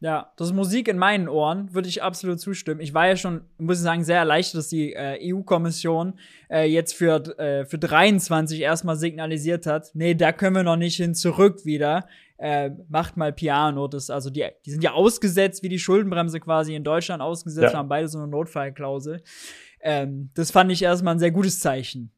Ja, 0.00 0.32
das 0.36 0.48
ist 0.48 0.54
Musik 0.54 0.86
in 0.86 0.96
meinen 0.96 1.28
Ohren, 1.28 1.74
würde 1.74 1.88
ich 1.88 2.04
absolut 2.04 2.38
zustimmen. 2.38 2.80
Ich 2.80 2.94
war 2.94 3.08
ja 3.08 3.16
schon, 3.16 3.40
muss 3.58 3.78
ich 3.78 3.82
sagen, 3.82 4.04
sehr 4.04 4.18
erleichtert, 4.18 4.58
dass 4.58 4.68
die 4.68 4.92
äh, 4.92 5.18
EU-Kommission 5.32 6.14
äh, 6.48 6.70
jetzt 6.70 6.94
für, 6.94 7.16
äh, 7.38 7.64
für 7.64 7.78
23 7.78 8.60
erstmal 8.60 8.94
signalisiert 8.94 9.66
hat, 9.66 9.90
nee, 9.94 10.14
da 10.14 10.30
können 10.30 10.54
wir 10.54 10.62
noch 10.62 10.76
nicht 10.76 10.96
hin 10.96 11.16
zurück 11.16 11.64
wieder. 11.64 12.06
Äh, 12.36 12.70
macht 12.88 13.16
mal 13.16 13.32
Piano. 13.32 13.88
Das, 13.88 14.10
also 14.10 14.30
die, 14.30 14.46
die 14.64 14.70
sind 14.70 14.84
ja 14.84 14.92
ausgesetzt, 14.92 15.64
wie 15.64 15.68
die 15.68 15.80
Schuldenbremse 15.80 16.38
quasi 16.38 16.76
in 16.76 16.84
Deutschland 16.84 17.20
ausgesetzt, 17.20 17.72
ja. 17.72 17.78
haben 17.78 17.88
beide 17.88 18.06
so 18.06 18.18
eine 18.18 18.28
Notfallklausel. 18.28 19.22
Ähm, 19.80 20.30
das 20.34 20.52
fand 20.52 20.70
ich 20.70 20.82
erstmal 20.82 21.16
ein 21.16 21.18
sehr 21.18 21.32
gutes 21.32 21.58
Zeichen. 21.58 22.12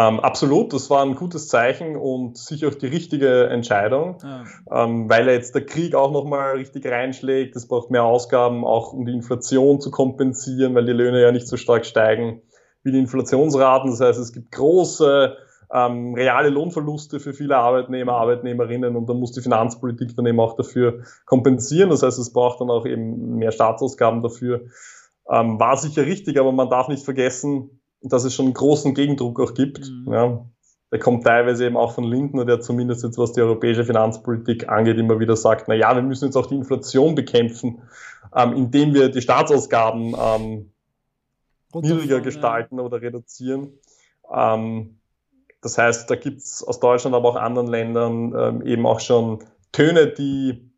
Ähm, 0.00 0.18
absolut, 0.18 0.72
das 0.72 0.88
war 0.88 1.02
ein 1.02 1.14
gutes 1.14 1.48
Zeichen 1.48 1.94
und 1.94 2.38
sicher 2.38 2.68
auch 2.68 2.74
die 2.74 2.86
richtige 2.86 3.48
Entscheidung, 3.48 4.16
ja. 4.22 4.44
ähm, 4.72 5.10
weil 5.10 5.28
jetzt 5.28 5.54
der 5.54 5.66
Krieg 5.66 5.94
auch 5.94 6.10
nochmal 6.10 6.52
richtig 6.52 6.86
reinschlägt. 6.86 7.54
Es 7.54 7.68
braucht 7.68 7.90
mehr 7.90 8.04
Ausgaben, 8.04 8.64
auch 8.64 8.94
um 8.94 9.04
die 9.04 9.12
Inflation 9.12 9.78
zu 9.78 9.90
kompensieren, 9.90 10.74
weil 10.74 10.86
die 10.86 10.92
Löhne 10.92 11.20
ja 11.20 11.32
nicht 11.32 11.46
so 11.46 11.58
stark 11.58 11.84
steigen 11.84 12.40
wie 12.82 12.92
die 12.92 12.98
Inflationsraten. 12.98 13.90
Das 13.90 14.00
heißt, 14.00 14.18
es 14.18 14.32
gibt 14.32 14.52
große 14.52 15.36
ähm, 15.70 16.14
reale 16.14 16.48
Lohnverluste 16.48 17.20
für 17.20 17.34
viele 17.34 17.58
Arbeitnehmer, 17.58 18.14
Arbeitnehmerinnen 18.14 18.96
und 18.96 19.06
da 19.06 19.12
muss 19.12 19.32
die 19.32 19.42
Finanzpolitik 19.42 20.16
dann 20.16 20.24
eben 20.24 20.40
auch 20.40 20.56
dafür 20.56 21.02
kompensieren. 21.26 21.90
Das 21.90 22.02
heißt, 22.02 22.18
es 22.18 22.32
braucht 22.32 22.62
dann 22.62 22.70
auch 22.70 22.86
eben 22.86 23.36
mehr 23.36 23.52
Staatsausgaben 23.52 24.22
dafür. 24.22 24.62
Ähm, 25.28 25.60
war 25.60 25.76
sicher 25.76 26.06
richtig, 26.06 26.40
aber 26.40 26.52
man 26.52 26.70
darf 26.70 26.88
nicht 26.88 27.04
vergessen, 27.04 27.79
dass 28.02 28.24
es 28.24 28.34
schon 28.34 28.46
einen 28.46 28.54
großen 28.54 28.94
Gegendruck 28.94 29.40
auch 29.40 29.54
gibt. 29.54 29.90
Mhm. 29.90 30.12
Ja. 30.12 30.46
Der 30.92 30.98
kommt 30.98 31.24
teilweise 31.24 31.66
eben 31.66 31.76
auch 31.76 31.92
von 31.92 32.04
Lindner, 32.04 32.44
der 32.44 32.60
zumindest 32.60 33.04
jetzt 33.04 33.16
was 33.16 33.32
die 33.32 33.40
europäische 33.40 33.84
Finanzpolitik 33.84 34.68
angeht, 34.68 34.98
immer 34.98 35.20
wieder 35.20 35.36
sagt, 35.36 35.68
na 35.68 35.74
ja, 35.74 35.94
wir 35.94 36.02
müssen 36.02 36.24
jetzt 36.24 36.36
auch 36.36 36.46
die 36.46 36.56
Inflation 36.56 37.14
bekämpfen, 37.14 37.82
ähm, 38.34 38.54
indem 38.54 38.92
wir 38.94 39.08
die 39.08 39.20
Staatsausgaben 39.20 40.16
ähm, 40.18 40.72
niedriger 41.72 42.20
gestalten 42.20 42.78
ja. 42.78 42.84
oder 42.84 43.00
reduzieren. 43.00 43.78
Ähm, 44.32 44.98
das 45.60 45.78
heißt, 45.78 46.10
da 46.10 46.16
gibt's 46.16 46.64
aus 46.64 46.80
Deutschland, 46.80 47.14
aber 47.14 47.28
auch 47.28 47.36
anderen 47.36 47.68
Ländern 47.68 48.34
ähm, 48.36 48.66
eben 48.66 48.86
auch 48.86 49.00
schon 49.00 49.44
Töne, 49.70 50.08
die 50.08 50.72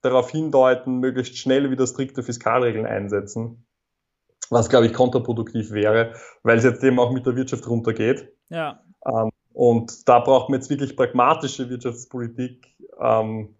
darauf 0.00 0.30
hindeuten, 0.30 1.00
möglichst 1.00 1.36
schnell 1.36 1.70
wieder 1.70 1.86
strikte 1.86 2.22
Fiskalregeln 2.22 2.86
einsetzen 2.86 3.65
was 4.50 4.68
glaube 4.68 4.86
ich 4.86 4.92
kontraproduktiv 4.92 5.72
wäre, 5.72 6.12
weil 6.42 6.58
es 6.58 6.64
jetzt 6.64 6.82
eben 6.84 6.98
auch 6.98 7.12
mit 7.12 7.26
der 7.26 7.36
Wirtschaft 7.36 7.66
runtergeht. 7.68 8.32
Ja. 8.48 8.80
Ähm, 9.04 9.30
und 9.52 10.08
da 10.08 10.20
braucht 10.20 10.50
man 10.50 10.60
jetzt 10.60 10.70
wirklich 10.70 10.96
pragmatische 10.96 11.70
Wirtschaftspolitik 11.70 12.76
ähm, 13.00 13.54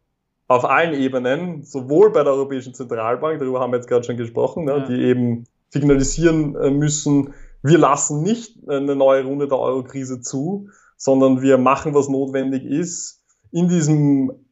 auf 0.48 0.64
allen 0.64 0.94
Ebenen, 0.94 1.64
sowohl 1.64 2.12
bei 2.12 2.22
der 2.22 2.32
Europäischen 2.34 2.74
Zentralbank, 2.74 3.40
darüber 3.40 3.60
haben 3.60 3.72
wir 3.72 3.78
jetzt 3.78 3.88
gerade 3.88 4.04
schon 4.04 4.16
gesprochen, 4.16 4.64
ne, 4.64 4.78
ja. 4.78 4.86
die 4.86 5.02
eben 5.02 5.46
signalisieren 5.70 6.54
äh, 6.56 6.70
müssen, 6.70 7.34
wir 7.62 7.78
lassen 7.78 8.22
nicht 8.22 8.56
eine 8.68 8.94
neue 8.94 9.24
Runde 9.24 9.48
der 9.48 9.58
Eurokrise 9.58 10.20
zu, 10.20 10.68
sondern 10.96 11.42
wir 11.42 11.58
machen, 11.58 11.94
was 11.94 12.08
notwendig 12.08 12.64
ist, 12.64 13.22
in 13.50 13.68
diesem 13.68 14.45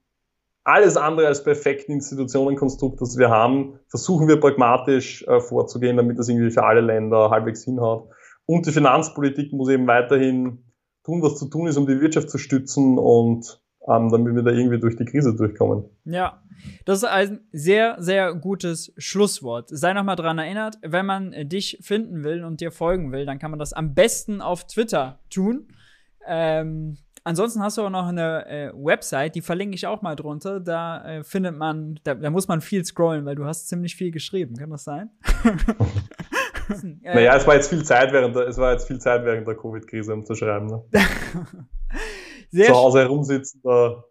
alles 0.64 0.96
andere 0.96 1.26
als 1.26 1.44
perfekten 1.44 1.92
Institutionenkonstrukt, 1.92 3.00
das 3.00 3.18
wir 3.18 3.28
haben, 3.28 3.78
versuchen 3.88 4.28
wir 4.28 4.40
pragmatisch 4.40 5.22
äh, 5.28 5.40
vorzugehen, 5.40 5.96
damit 5.96 6.18
das 6.18 6.28
irgendwie 6.28 6.50
für 6.50 6.64
alle 6.64 6.80
Länder 6.80 7.30
halbwegs 7.30 7.64
hinhaut. 7.64 8.08
Und 8.46 8.66
die 8.66 8.72
Finanzpolitik 8.72 9.52
muss 9.52 9.68
eben 9.68 9.86
weiterhin 9.86 10.64
tun, 11.04 11.22
was 11.22 11.38
zu 11.38 11.48
tun 11.48 11.66
ist, 11.66 11.76
um 11.76 11.86
die 11.86 12.00
Wirtschaft 12.00 12.30
zu 12.30 12.38
stützen 12.38 12.98
und 12.98 13.60
ähm, 13.86 14.10
damit 14.10 14.34
wir 14.34 14.42
da 14.42 14.50
irgendwie 14.50 14.80
durch 14.80 14.96
die 14.96 15.04
Krise 15.04 15.36
durchkommen. 15.36 15.84
Ja, 16.04 16.42
das 16.86 16.98
ist 16.98 17.04
ein 17.04 17.40
sehr, 17.52 17.96
sehr 17.98 18.34
gutes 18.34 18.94
Schlusswort. 18.96 19.68
Sei 19.68 19.92
nochmal 19.92 20.16
dran 20.16 20.38
erinnert, 20.38 20.78
wenn 20.82 21.04
man 21.04 21.32
dich 21.48 21.78
finden 21.82 22.24
will 22.24 22.44
und 22.44 22.62
dir 22.62 22.70
folgen 22.70 23.12
will, 23.12 23.26
dann 23.26 23.38
kann 23.38 23.50
man 23.50 23.58
das 23.58 23.74
am 23.74 23.94
besten 23.94 24.40
auf 24.40 24.66
Twitter 24.66 25.20
tun. 25.28 25.68
Ähm, 26.26 26.96
Ansonsten 27.26 27.62
hast 27.62 27.78
du 27.78 27.82
auch 27.82 27.90
noch 27.90 28.06
eine 28.06 28.46
äh, 28.46 28.70
Website, 28.74 29.34
die 29.34 29.40
verlinke 29.40 29.74
ich 29.74 29.86
auch 29.86 30.02
mal 30.02 30.14
drunter. 30.14 30.60
Da 30.60 31.02
äh, 31.04 31.24
findet 31.24 31.56
man, 31.56 31.98
da, 32.04 32.14
da, 32.14 32.28
muss 32.28 32.48
man 32.48 32.60
viel 32.60 32.84
scrollen, 32.84 33.24
weil 33.24 33.34
du 33.34 33.46
hast 33.46 33.66
ziemlich 33.66 33.96
viel 33.96 34.10
geschrieben. 34.10 34.56
Kann 34.56 34.68
das 34.68 34.84
sein? 34.84 35.08
naja, 37.00 37.34
es 37.34 37.46
war 37.46 37.54
jetzt 37.54 37.70
viel 37.70 37.82
Zeit 37.82 38.12
während 38.12 38.36
der, 38.36 38.46
es 38.46 38.58
war 38.58 38.72
jetzt 38.72 38.86
viel 38.86 38.98
Zeit 38.98 39.24
während 39.24 39.48
der 39.48 39.56
Covid-Krise, 39.56 40.12
um 40.12 40.26
zu 40.26 40.34
schreiben. 40.34 40.66
Ne? 40.66 40.82
Sehr 42.50 42.66
zu 42.66 42.74
Hause 42.74 43.00
herumsitzen, 43.00 43.62
da, 43.64 44.04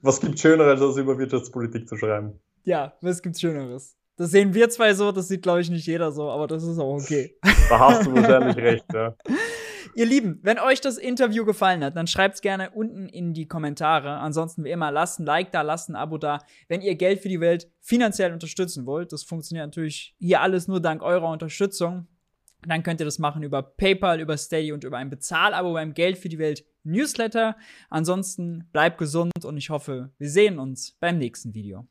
was 0.00 0.18
gibt 0.18 0.40
Schöneres, 0.40 0.80
als 0.80 0.96
über 0.96 1.18
Wirtschaftspolitik 1.18 1.86
zu 1.86 1.96
schreiben? 1.96 2.40
Ja, 2.64 2.94
was 3.02 3.20
gibt 3.20 3.38
Schöneres? 3.38 3.96
Das 4.16 4.30
sehen 4.30 4.54
wir 4.54 4.70
zwei 4.70 4.94
so, 4.94 5.12
das 5.12 5.28
sieht, 5.28 5.42
glaube 5.42 5.60
ich, 5.60 5.68
nicht 5.68 5.86
jeder 5.86 6.10
so, 6.10 6.30
aber 6.30 6.46
das 6.46 6.64
ist 6.64 6.78
auch 6.78 6.94
okay. 6.94 7.36
Da 7.68 7.78
hast 7.78 8.06
du 8.06 8.14
wahrscheinlich 8.14 8.56
recht, 8.56 8.86
ja. 8.94 9.14
Ihr 9.96 10.04
Lieben, 10.04 10.40
wenn 10.42 10.58
euch 10.58 10.82
das 10.82 10.98
Interview 10.98 11.46
gefallen 11.46 11.82
hat, 11.82 11.96
dann 11.96 12.06
schreibt 12.06 12.34
es 12.34 12.42
gerne 12.42 12.68
unten 12.72 13.08
in 13.08 13.32
die 13.32 13.48
Kommentare. 13.48 14.18
Ansonsten 14.18 14.62
wie 14.62 14.70
immer, 14.70 14.90
lasst 14.90 15.20
ein 15.20 15.24
Like 15.24 15.52
da, 15.52 15.62
lasst 15.62 15.88
ein 15.88 15.96
Abo 15.96 16.18
da. 16.18 16.40
Wenn 16.68 16.82
ihr 16.82 16.96
Geld 16.96 17.20
für 17.20 17.30
die 17.30 17.40
Welt 17.40 17.70
finanziell 17.80 18.34
unterstützen 18.34 18.84
wollt, 18.84 19.14
das 19.14 19.22
funktioniert 19.22 19.68
natürlich 19.68 20.14
hier 20.18 20.42
alles 20.42 20.68
nur 20.68 20.82
dank 20.82 21.02
eurer 21.02 21.30
Unterstützung. 21.30 22.08
Dann 22.68 22.82
könnt 22.82 23.00
ihr 23.00 23.06
das 23.06 23.18
machen 23.18 23.42
über 23.42 23.62
PayPal, 23.62 24.20
über 24.20 24.36
Steady 24.36 24.70
und 24.72 24.84
über 24.84 24.98
ein 24.98 25.08
Bezahlabo 25.08 25.72
beim 25.72 25.94
Geld 25.94 26.18
für 26.18 26.28
die 26.28 26.38
Welt 26.38 26.66
Newsletter. 26.84 27.56
Ansonsten 27.88 28.68
bleibt 28.72 28.98
gesund 28.98 29.46
und 29.46 29.56
ich 29.56 29.70
hoffe, 29.70 30.10
wir 30.18 30.28
sehen 30.28 30.58
uns 30.58 30.92
beim 31.00 31.16
nächsten 31.16 31.54
Video. 31.54 31.88